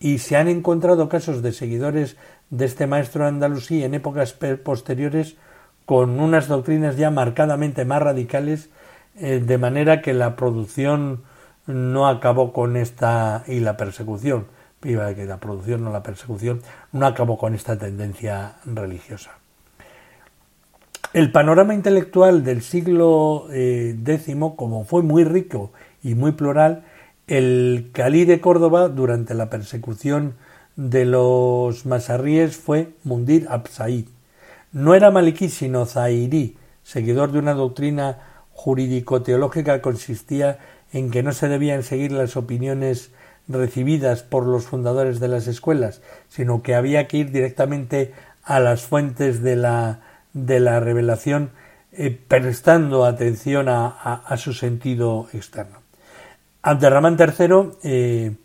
Y 0.00 0.18
se 0.18 0.36
han 0.36 0.46
encontrado 0.46 1.08
casos 1.08 1.42
de 1.42 1.52
seguidores 1.52 2.16
de 2.50 2.64
este 2.64 2.86
maestro 2.86 3.26
andalusí 3.26 3.82
en 3.82 3.94
épocas 3.94 4.32
posteriores 4.62 5.36
con 5.84 6.20
unas 6.20 6.48
doctrinas 6.48 6.96
ya 6.96 7.10
marcadamente 7.10 7.84
más 7.84 8.02
radicales, 8.02 8.70
eh, 9.16 9.42
de 9.44 9.58
manera 9.58 10.00
que 10.00 10.14
la 10.14 10.36
producción 10.36 11.24
no 11.66 12.06
acabó 12.06 12.52
con 12.52 12.76
esta 12.76 13.42
y 13.46 13.60
la 13.60 13.76
persecución, 13.76 14.46
iba 14.84 15.12
que 15.14 15.24
la 15.24 15.38
producción 15.38 15.82
no 15.82 15.90
la 15.90 16.02
persecución, 16.02 16.62
no 16.92 17.06
acabó 17.06 17.36
con 17.36 17.54
esta 17.54 17.76
tendencia 17.76 18.56
religiosa. 18.64 19.37
El 21.12 21.32
panorama 21.32 21.74
intelectual 21.74 22.44
del 22.44 22.62
siglo 22.62 23.46
eh, 23.50 23.96
X, 24.04 24.36
como 24.56 24.84
fue 24.84 25.02
muy 25.02 25.24
rico 25.24 25.72
y 26.02 26.14
muy 26.14 26.32
plural, 26.32 26.84
el 27.26 27.90
Calí 27.92 28.24
de 28.24 28.40
Córdoba 28.40 28.88
durante 28.88 29.34
la 29.34 29.48
persecución 29.48 30.34
de 30.76 31.06
los 31.06 31.86
masarríes 31.86 32.56
fue 32.56 32.90
Mundir 33.04 33.46
Absaid, 33.48 34.06
no 34.72 34.94
era 34.94 35.10
maliquí 35.10 35.48
sino 35.48 35.86
zairí, 35.86 36.56
seguidor 36.82 37.32
de 37.32 37.38
una 37.38 37.54
doctrina 37.54 38.18
jurídico-teológica 38.52 39.74
que 39.74 39.80
consistía 39.80 40.58
en 40.92 41.10
que 41.10 41.22
no 41.22 41.32
se 41.32 41.48
debían 41.48 41.82
seguir 41.82 42.12
las 42.12 42.36
opiniones 42.36 43.10
recibidas 43.48 44.22
por 44.22 44.44
los 44.44 44.66
fundadores 44.66 45.20
de 45.20 45.28
las 45.28 45.46
escuelas, 45.46 46.02
sino 46.28 46.62
que 46.62 46.74
había 46.74 47.08
que 47.08 47.18
ir 47.18 47.30
directamente 47.30 48.12
a 48.42 48.60
las 48.60 48.82
fuentes 48.82 49.42
de 49.42 49.56
la, 49.56 50.00
de 50.32 50.60
la 50.60 50.80
revelación, 50.80 51.50
eh, 51.92 52.16
prestando 52.28 53.04
atención 53.04 53.68
a, 53.68 54.34
su 54.36 54.52
sentido 54.52 55.28
externo. 55.32 55.78
Abderramán 56.62 57.16
III 57.18 57.70
eh, 57.82 58.36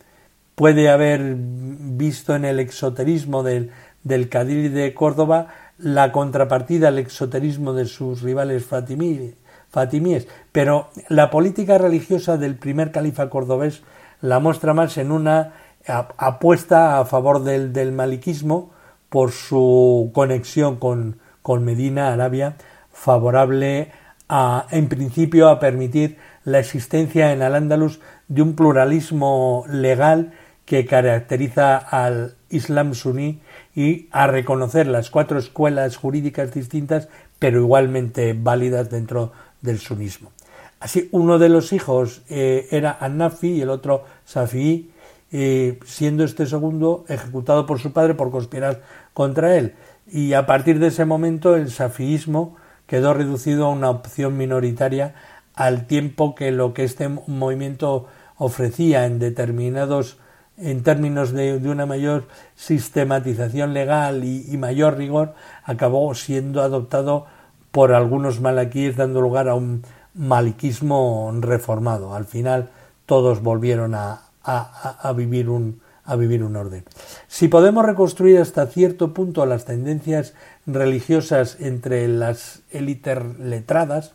puede 0.56 0.90
haber 0.90 1.36
visto 1.36 2.36
en 2.36 2.46
el 2.46 2.60
exoterismo 2.60 3.44
del, 3.44 3.72
del 4.04 4.30
de 4.30 4.94
Córdoba 4.94 5.48
la 5.78 6.12
contrapartida 6.12 6.88
al 6.90 7.00
exoterismo 7.00 7.74
de 7.74 7.86
sus 7.86 8.22
rivales 8.22 8.66
fatimíes, 8.66 10.28
pero 10.52 10.90
la 11.10 11.30
política 11.30 11.78
religiosa 11.78 12.38
del 12.38 12.56
primer 12.56 12.92
califa 12.92 13.30
cordobés 13.30 13.82
la 14.22 14.40
muestra 14.40 14.74
más 14.74 14.98
en 14.98 15.12
una 15.12 15.54
apuesta 15.86 17.00
a 17.00 17.06
favor 17.06 17.44
del, 17.44 17.74
del 17.74 17.92
maliquismo 17.92 18.72
por 19.10 19.32
su 19.32 20.12
conexión 20.14 20.78
con, 20.78 21.18
con 21.44 21.64
Medina, 21.64 22.12
Arabia, 22.12 22.56
favorable 22.92 23.92
a, 24.28 24.66
en 24.72 24.90
principio 24.90 25.50
a 25.50 25.60
permitir 25.60 26.18
la 26.44 26.58
existencia 26.58 27.32
en 27.32 27.44
Al-Ándalus 27.44 28.00
de 28.28 28.42
un 28.42 28.56
pluralismo 28.56 29.66
legal 29.70 30.34
que 30.66 30.86
caracteriza 30.86 31.78
al 31.78 32.36
Islam 32.50 32.96
suní 32.96 33.42
y 33.76 34.08
a 34.12 34.28
reconocer 34.28 34.88
las 34.88 35.10
cuatro 35.10 35.38
escuelas 35.38 35.98
jurídicas 35.98 36.54
distintas, 36.54 37.10
pero 37.38 37.60
igualmente 37.60 38.34
válidas 38.34 38.90
dentro 38.90 39.34
del 39.62 39.80
sunismo. 39.80 40.32
Así, 40.80 41.10
uno 41.12 41.40
de 41.40 41.50
los 41.50 41.74
hijos 41.74 42.24
eh, 42.30 42.68
era 42.72 42.98
Annafi 43.00 43.50
y 43.50 43.62
el 43.62 43.70
otro 43.70 44.04
Safi, 44.26 44.92
eh, 45.32 45.80
siendo 45.86 46.24
este 46.24 46.46
segundo 46.46 47.06
ejecutado 47.08 47.66
por 47.66 47.80
su 47.80 47.92
padre 47.92 48.14
por 48.14 48.32
conspirar 48.32 48.82
contra 49.14 49.58
él. 49.58 49.74
Y 50.14 50.34
a 50.34 50.46
partir 50.46 50.78
de 50.78 50.88
ese 50.88 51.06
momento 51.06 51.56
el 51.56 51.72
safiismo 51.72 52.56
quedó 52.86 53.16
reducido 53.16 53.66
a 53.66 53.70
una 53.72 53.90
opción 53.90 54.38
minoritaria 54.38 55.16
al 55.56 55.88
tiempo 55.88 56.36
que 56.36 56.52
lo 56.52 56.76
que 56.76 56.84
este 56.84 57.10
movimiento 57.10 58.06
ofrecía 58.38 59.08
en 59.08 59.18
determinados 59.18 60.20
en 60.56 60.84
términos 60.84 61.32
de, 61.32 61.56
una 61.68 61.88
mayor 61.88 62.28
sistematización 62.56 63.74
legal 63.74 64.24
y, 64.24 64.56
mayor 64.56 64.98
rigor, 64.98 65.34
acabó 65.64 66.14
siendo 66.14 66.62
adoptado 66.62 67.26
por 67.72 67.92
algunos 67.92 68.40
malaquíes, 68.40 68.96
dando 68.96 69.20
lugar 69.20 69.50
a 69.50 69.56
un 69.56 69.82
maliquismo 70.14 71.34
reformado. 71.40 72.14
Al 72.14 72.26
final, 72.26 72.70
todos 73.08 73.42
volvieron 73.42 73.96
a, 73.96 74.22
a, 74.44 75.12
vivir 75.14 75.50
un, 75.50 75.82
a 76.06 76.16
vivir 76.16 76.44
un 76.44 76.56
orden. 76.56 76.84
Si 77.28 77.48
podemos 77.48 77.86
reconstruir 77.86 78.40
hasta 78.40 78.68
cierto 78.68 79.14
punto 79.14 79.46
las 79.46 79.66
tendencias 79.66 80.34
religiosas 80.66 81.58
entre 81.60 82.08
las 82.08 82.62
élites 82.72 83.20
letradas, 83.40 84.12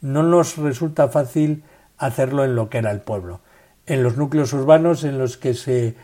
no 0.00 0.22
nos 0.22 0.56
resulta 0.56 1.08
fácil 1.08 1.62
hacerlo 1.98 2.44
en 2.44 2.54
lo 2.56 2.68
que 2.68 2.78
era 2.78 2.90
el 2.90 3.00
pueblo 3.00 3.40
en 3.90 4.04
los 4.04 4.16
núcleos 4.16 4.52
urbanos 4.52 5.02
en 5.02 5.18
los 5.18 5.36
que 5.36 5.54
se 5.54 5.96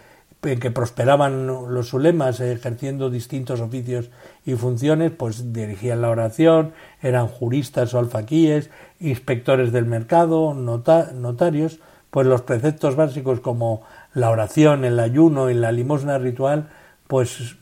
en 0.43 0.61
que 0.61 0.71
prosperaban 0.71 1.47
los 1.47 1.93
ulemas 1.93 2.39
ejerciendo 2.39 3.11
distintos 3.11 3.61
oficios 3.61 4.11
y 4.45 4.55
funciones, 4.55 5.11
pues 5.11 5.53
dirigían 5.53 6.03
la 6.03 6.11
oración, 6.11 6.73
eran 7.03 7.27
juristas 7.27 7.95
o 7.95 7.99
alfaquíes, 7.99 8.71
inspectores 9.01 9.73
del 9.73 9.87
mercado, 9.87 10.55
notarios, 10.55 11.81
pues 12.17 12.27
los 12.27 12.41
preceptos 12.41 12.97
básicos 12.97 13.41
como 13.41 13.83
la 14.15 14.31
oración, 14.31 14.87
el 14.87 14.99
ayuno 15.01 15.51
y 15.51 15.55
la 15.55 15.71
limosna 15.71 16.17
ritual, 16.17 16.71
pues 17.09 17.57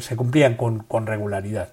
se 0.00 0.16
cumplían 0.16 0.56
con, 0.56 0.80
con 0.80 1.06
regularidad. 1.06 1.68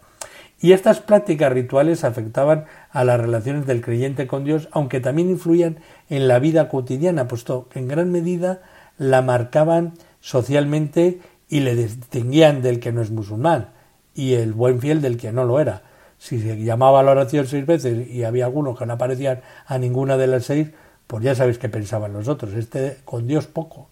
Y 0.62 0.74
estas 0.74 1.00
prácticas 1.00 1.52
rituales 1.52 2.04
afectaban 2.04 2.66
a 2.92 3.04
las 3.06 3.20
relaciones 3.20 3.66
del 3.66 3.82
creyente 3.82 4.28
con 4.28 4.44
Dios, 4.44 4.70
aunque 4.72 5.00
también 5.00 5.32
influían 5.32 5.80
en 6.12 6.28
la 6.28 6.38
vida 6.38 6.70
cotidiana, 6.70 7.28
puesto 7.28 7.70
que 7.70 7.80
en 7.80 7.88
gran 7.88 8.12
medida 8.12 8.62
la 9.00 9.24
marcaban 9.24 9.94
socialmente 10.20 11.22
y 11.50 11.62
le 11.62 11.74
distinguían 11.74 12.62
del 12.62 12.80
que 12.80 12.92
no 12.92 13.02
es 13.02 13.10
musulmán 13.10 13.70
y 14.14 14.36
el 14.36 14.54
buen 14.54 14.80
fiel 14.80 15.02
del 15.02 15.18
que 15.18 15.32
no 15.32 15.44
lo 15.44 15.60
era. 15.60 15.82
Si 16.20 16.40
se 16.40 16.56
llamaba 16.64 17.00
a 17.00 17.04
la 17.04 17.14
oración 17.14 17.48
seis 17.48 17.66
veces 17.66 18.08
y 18.08 18.26
había 18.26 18.46
algunos 18.46 18.78
que 18.78 18.86
no 18.86 18.94
aparecían 18.94 19.42
a 19.66 19.80
ninguna 19.80 20.18
de 20.18 20.28
las 20.28 20.46
seis, 20.46 20.68
pues 21.08 21.24
ya 21.24 21.36
sabéis 21.36 21.58
qué 21.58 21.70
pensaban 21.70 22.14
los 22.14 22.28
otros. 22.28 22.54
Este 22.54 22.98
con 23.06 23.28
Dios 23.28 23.48
poco. 23.48 23.88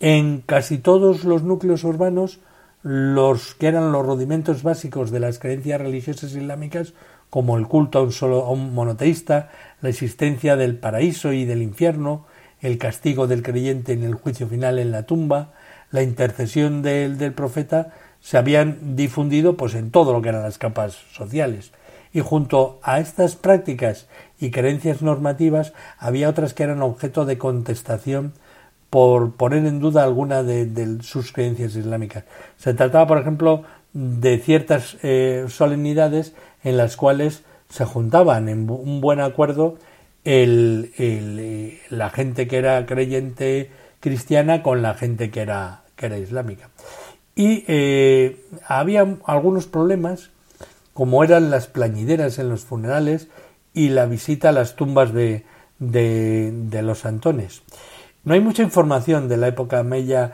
En 0.00 0.40
casi 0.40 0.78
todos 0.78 1.24
los 1.24 1.42
núcleos 1.42 1.84
urbanos 1.84 2.40
los 2.82 3.54
que 3.54 3.68
eran 3.68 3.92
los 3.92 4.04
rudimentos 4.04 4.62
básicos 4.62 5.10
de 5.10 5.20
las 5.20 5.38
creencias 5.38 5.80
religiosas 5.80 6.32
islámicas, 6.32 6.94
como 7.30 7.56
el 7.56 7.68
culto 7.68 7.98
a 7.98 8.02
un 8.02 8.12
solo 8.12 8.50
un 8.50 8.74
monoteísta, 8.74 9.50
la 9.80 9.88
existencia 9.88 10.56
del 10.56 10.76
paraíso 10.76 11.32
y 11.32 11.44
del 11.44 11.62
infierno, 11.62 12.26
el 12.60 12.78
castigo 12.78 13.26
del 13.26 13.42
creyente 13.42 13.92
en 13.92 14.02
el 14.02 14.14
juicio 14.14 14.48
final 14.48 14.78
en 14.78 14.90
la 14.90 15.04
tumba, 15.04 15.52
la 15.90 16.02
intercesión 16.02 16.82
del, 16.82 17.18
del 17.18 17.32
profeta, 17.32 17.94
se 18.20 18.38
habían 18.38 18.96
difundido 18.96 19.56
pues 19.56 19.74
en 19.74 19.90
todo 19.90 20.12
lo 20.12 20.22
que 20.22 20.30
eran 20.30 20.42
las 20.42 20.58
capas 20.58 20.94
sociales. 21.12 21.72
Y 22.12 22.20
junto 22.20 22.80
a 22.82 23.00
estas 23.00 23.36
prácticas 23.36 24.06
y 24.42 24.50
creencias 24.50 25.02
normativas 25.02 25.72
había 25.98 26.28
otras 26.28 26.52
que 26.52 26.64
eran 26.64 26.82
objeto 26.82 27.24
de 27.24 27.38
contestación 27.38 28.32
por 28.90 29.36
poner 29.36 29.64
en 29.66 29.78
duda 29.78 30.02
alguna 30.02 30.42
de, 30.42 30.98
sus 31.02 31.30
creencias 31.30 31.76
islámicas. 31.76 32.24
Se 32.58 32.74
trataba, 32.74 33.06
por 33.06 33.18
ejemplo, 33.18 33.62
de 33.92 34.38
ciertas 34.38 34.96
eh, 35.04 35.46
solemnidades 35.48 36.34
en 36.64 36.76
las 36.76 36.96
cuales 36.96 37.44
se 37.68 37.84
juntaban 37.84 38.48
en 38.48 38.68
un 38.68 39.00
buen 39.00 39.20
acuerdo 39.20 39.78
el, 40.24 40.92
eh, 40.98 41.80
la 41.88 42.10
gente 42.10 42.48
que 42.48 42.56
era 42.56 42.84
creyente 42.84 43.70
cristiana 44.00 44.64
con 44.64 44.82
la 44.82 44.94
gente 44.94 45.30
que 45.30 45.40
era, 45.40 45.84
que 45.94 46.06
era 46.06 46.18
islámica. 46.18 46.68
Y 47.36 47.64
eh, 47.68 48.44
había 48.66 49.06
algunos 49.24 49.66
problemas, 49.66 50.30
como 50.94 51.22
eran 51.22 51.52
las 51.52 51.68
plañideras 51.68 52.40
en 52.40 52.48
los 52.48 52.64
funerales 52.64 53.28
y 53.74 53.88
la 53.88 54.06
visita 54.06 54.50
a 54.50 54.52
las 54.52 54.76
tumbas 54.76 55.12
de, 55.12 55.44
de 55.78 56.82
los 56.82 57.00
santones. 57.00 57.62
No 58.24 58.34
hay 58.34 58.40
mucha 58.40 58.62
información 58.62 59.28
de 59.28 59.36
la 59.36 59.48
época 59.48 59.82
meya 59.82 60.32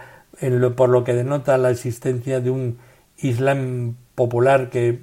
por 0.77 0.89
lo 0.89 1.05
que 1.05 1.15
denota 1.15 1.59
la 1.59 1.71
existencia 1.71 2.41
de 2.41 2.51
un 2.51 2.79
Islam 3.19 3.97
popular 4.15 4.71
que, 4.71 5.01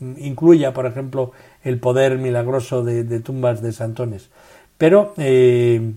incluya, 0.00 0.72
por 0.72 0.86
ejemplo, 0.86 1.32
el 1.62 1.78
poder 1.78 2.18
milagroso 2.18 2.82
de, 2.82 3.20
tumbas 3.20 3.62
de 3.62 3.72
santones. 3.72 4.30
Pero 4.78 5.12
eh, 5.18 5.92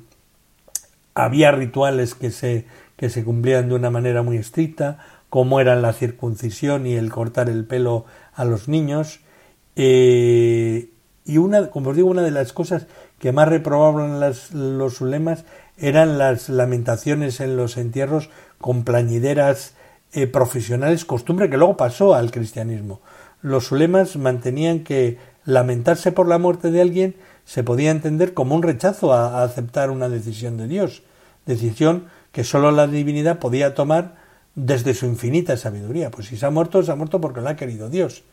había 1.13 1.51
rituales 1.51 2.15
que 2.15 2.31
se, 2.31 2.65
que 2.97 3.09
se 3.09 3.23
cumplían 3.23 3.69
de 3.69 3.75
una 3.75 3.89
manera 3.89 4.23
muy 4.23 4.37
estricta, 4.37 4.99
como 5.29 5.59
eran 5.59 5.81
la 5.81 5.93
circuncisión 5.93 6.85
y 6.85 6.95
el 6.95 7.09
cortar 7.09 7.49
el 7.49 7.65
pelo 7.65 8.05
a 8.33 8.43
los 8.43 8.67
niños. 8.67 9.21
Eh, 9.75 10.89
y 11.25 11.37
una, 11.37 11.69
como 11.69 11.91
os 11.91 11.95
digo, 11.95 12.09
una 12.09 12.21
de 12.21 12.31
las 12.31 12.53
cosas 12.53 12.87
que 13.19 13.31
más 13.31 13.47
reprobaban 13.47 14.19
los 14.19 15.01
ulemas 15.01 15.45
eran 15.77 16.17
las 16.17 16.49
lamentaciones 16.49 17.39
en 17.39 17.55
los 17.55 17.77
entierros 17.77 18.29
con 18.59 18.83
plañideras 18.83 19.73
eh, 20.13 20.27
profesionales, 20.27 21.05
costumbre 21.05 21.49
que 21.49 21.57
luego 21.57 21.77
pasó 21.77 22.13
al 22.13 22.31
cristianismo. 22.31 23.01
Los 23.41 23.71
ulemas 23.71 24.15
mantenían 24.15 24.83
que 24.83 25.17
lamentarse 25.45 26.11
por 26.11 26.27
la 26.27 26.37
muerte 26.37 26.71
de 26.71 26.81
alguien 26.81 27.15
se 27.45 27.63
podía 27.63 27.91
entender 27.91 28.33
como 28.33 28.55
un 28.55 28.63
rechazo 28.63 29.13
a, 29.13 29.43
aceptar 29.43 29.89
una 29.89 30.09
decisión 30.09 30.57
de 30.57 30.67
Dios, 30.67 31.03
decisión 31.45 32.05
que 32.31 32.43
sólo 32.43 32.71
la 32.71 32.87
divinidad 32.87 33.39
podía 33.39 33.73
tomar 33.73 34.15
desde 34.55 34.93
su 34.93 35.05
infinita 35.05 35.57
sabiduría. 35.57 36.11
Pues 36.11 36.27
si 36.27 36.37
se 36.37 36.45
ha 36.45 36.49
muerto, 36.49 36.83
se 36.83 36.91
ha 36.91 36.95
muerto 36.95 37.19
porque 37.19 37.41
lo 37.41 37.49
ha 37.49 37.55
querido 37.55 37.89
Dios. 37.89 38.23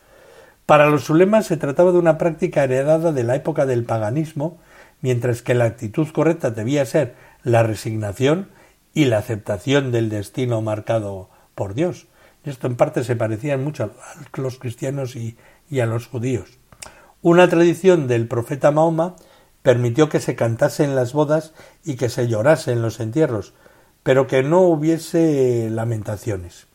Para 0.70 0.88
los 0.88 1.10
ulemas 1.10 1.46
se 1.46 1.56
trataba 1.56 1.90
de 1.90 1.98
una 1.98 2.16
práctica 2.16 2.62
heredada 2.62 3.10
de 3.10 3.24
la 3.24 3.34
época 3.34 3.66
del 3.66 3.82
paganismo, 3.82 4.58
mientras 5.00 5.42
que 5.42 5.54
la 5.54 5.64
actitud 5.64 6.06
correcta 6.12 6.52
debía 6.52 6.86
ser 6.86 7.16
la 7.42 7.64
resignación 7.64 8.50
y 8.94 9.06
la 9.06 9.18
aceptación 9.18 9.90
del 9.90 10.08
destino 10.10 10.62
marcado 10.62 11.28
por 11.56 11.74
Dios. 11.74 12.06
Esto 12.44 12.68
en 12.68 12.76
parte 12.76 13.02
se 13.02 13.16
parecía 13.16 13.58
mucho 13.58 13.90
a 14.32 14.40
los 14.40 14.60
cristianos 14.60 15.16
y, 15.16 15.36
a 15.80 15.86
los 15.86 16.06
judíos. 16.06 16.60
Una 17.20 17.48
tradición 17.48 18.06
del 18.06 18.28
profeta 18.28 18.70
Mahoma 18.70 19.16
permitió 19.62 20.08
que 20.08 20.20
se 20.20 20.36
cantase 20.36 20.84
en 20.84 20.94
las 20.94 21.12
bodas 21.12 21.52
y 21.84 21.96
que 21.96 22.08
se 22.08 22.28
llorase 22.28 22.70
en 22.70 22.80
los 22.80 23.00
entierros, 23.00 23.54
pero 24.04 24.28
que 24.28 24.44
no 24.44 24.60
hubiese 24.60 25.68
lamentaciones. 25.68 26.68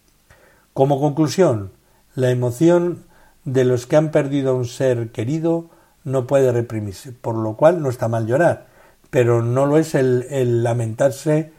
Como 0.74 1.00
conclusión, 1.00 1.72
la 2.14 2.30
emoción 2.30 3.06
de 3.46 3.64
los 3.64 3.86
que 3.86 3.96
han 3.96 4.12
perdido 4.12 4.52
a 4.52 4.56
un 4.56 4.66
ser 4.66 5.12
querido 5.12 5.70
no 6.04 6.28
puede 6.28 6.52
reprimirse, 6.52 7.12
por 7.12 7.36
lo 7.36 7.56
cual 7.56 7.82
no 7.82 7.90
está 7.90 8.08
mal 8.08 8.28
llorar, 8.28 8.68
pero 9.10 9.42
no 9.42 9.66
lo 9.66 9.78
es 9.78 9.96
el, 9.96 10.64
lamentarse 10.64 11.52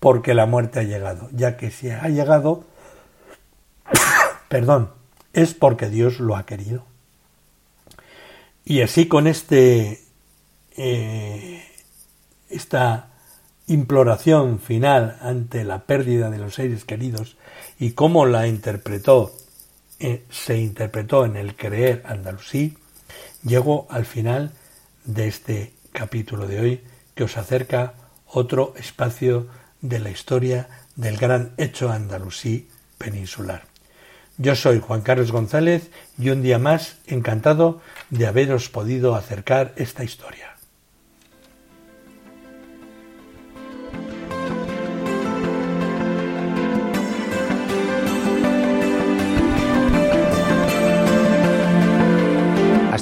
porque 0.00 0.34
la 0.34 0.46
muerte 0.46 0.80
ha 0.80 0.84
llegado, 0.84 1.28
ya 1.32 1.56
que 1.56 1.70
si 1.70 1.90
ha 1.90 2.08
llegado, 2.08 2.64
perdón, 4.48 4.90
es 5.32 5.54
porque 5.54 5.88
Dios 5.88 6.18
lo 6.18 6.36
ha 6.36 6.46
querido. 6.46 6.84
Y 8.64 8.82
así 8.82 9.06
con 9.06 9.26
este 9.26 10.00
eh, 10.76 11.64
esta 12.48 13.08
imploración 13.66 14.58
final 14.58 15.16
ante 15.20 15.64
la 15.64 15.80
pérdida 15.80 16.30
de 16.30 16.38
los 16.38 16.54
seres 16.54 16.84
queridos 16.84 17.36
y 17.78 17.92
cómo 17.92 18.26
la 18.26 18.46
interpretó 18.46 19.32
se 20.30 20.58
interpretó 20.58 21.24
en 21.24 21.36
el 21.36 21.54
creer 21.54 22.02
andalusí, 22.06 22.76
llegó 23.44 23.86
al 23.90 24.04
final 24.04 24.52
de 25.04 25.28
este 25.28 25.72
capítulo 25.92 26.46
de 26.46 26.60
hoy 26.60 26.80
que 27.14 27.24
os 27.24 27.36
acerca 27.36 27.94
otro 28.26 28.74
espacio 28.76 29.46
de 29.80 29.98
la 29.98 30.10
historia 30.10 30.68
del 30.96 31.16
gran 31.16 31.52
hecho 31.56 31.90
andalusí 31.90 32.68
peninsular. 32.98 33.64
Yo 34.38 34.56
soy 34.56 34.80
Juan 34.80 35.02
Carlos 35.02 35.30
González 35.30 35.90
y 36.18 36.30
un 36.30 36.42
día 36.42 36.58
más 36.58 36.96
encantado 37.06 37.80
de 38.10 38.26
haberos 38.26 38.68
podido 38.68 39.14
acercar 39.14 39.72
esta 39.76 40.04
historia. 40.04 40.51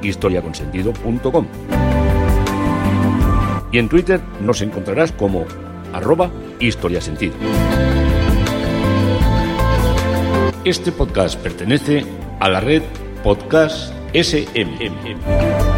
www.historiaconsentido.com. 0.00 1.46
Y 3.72 3.78
en 3.78 3.88
Twitter 3.88 4.20
nos 4.40 4.62
encontrarás 4.62 5.12
como 5.12 5.44
arroba 5.92 6.30
historiasentido. 6.58 7.34
Este 10.64 10.92
podcast 10.92 11.40
pertenece 11.40 12.04
a 12.40 12.48
la 12.48 12.60
red 12.60 12.82
Podcast 13.22 13.92
SMM. 14.12 15.69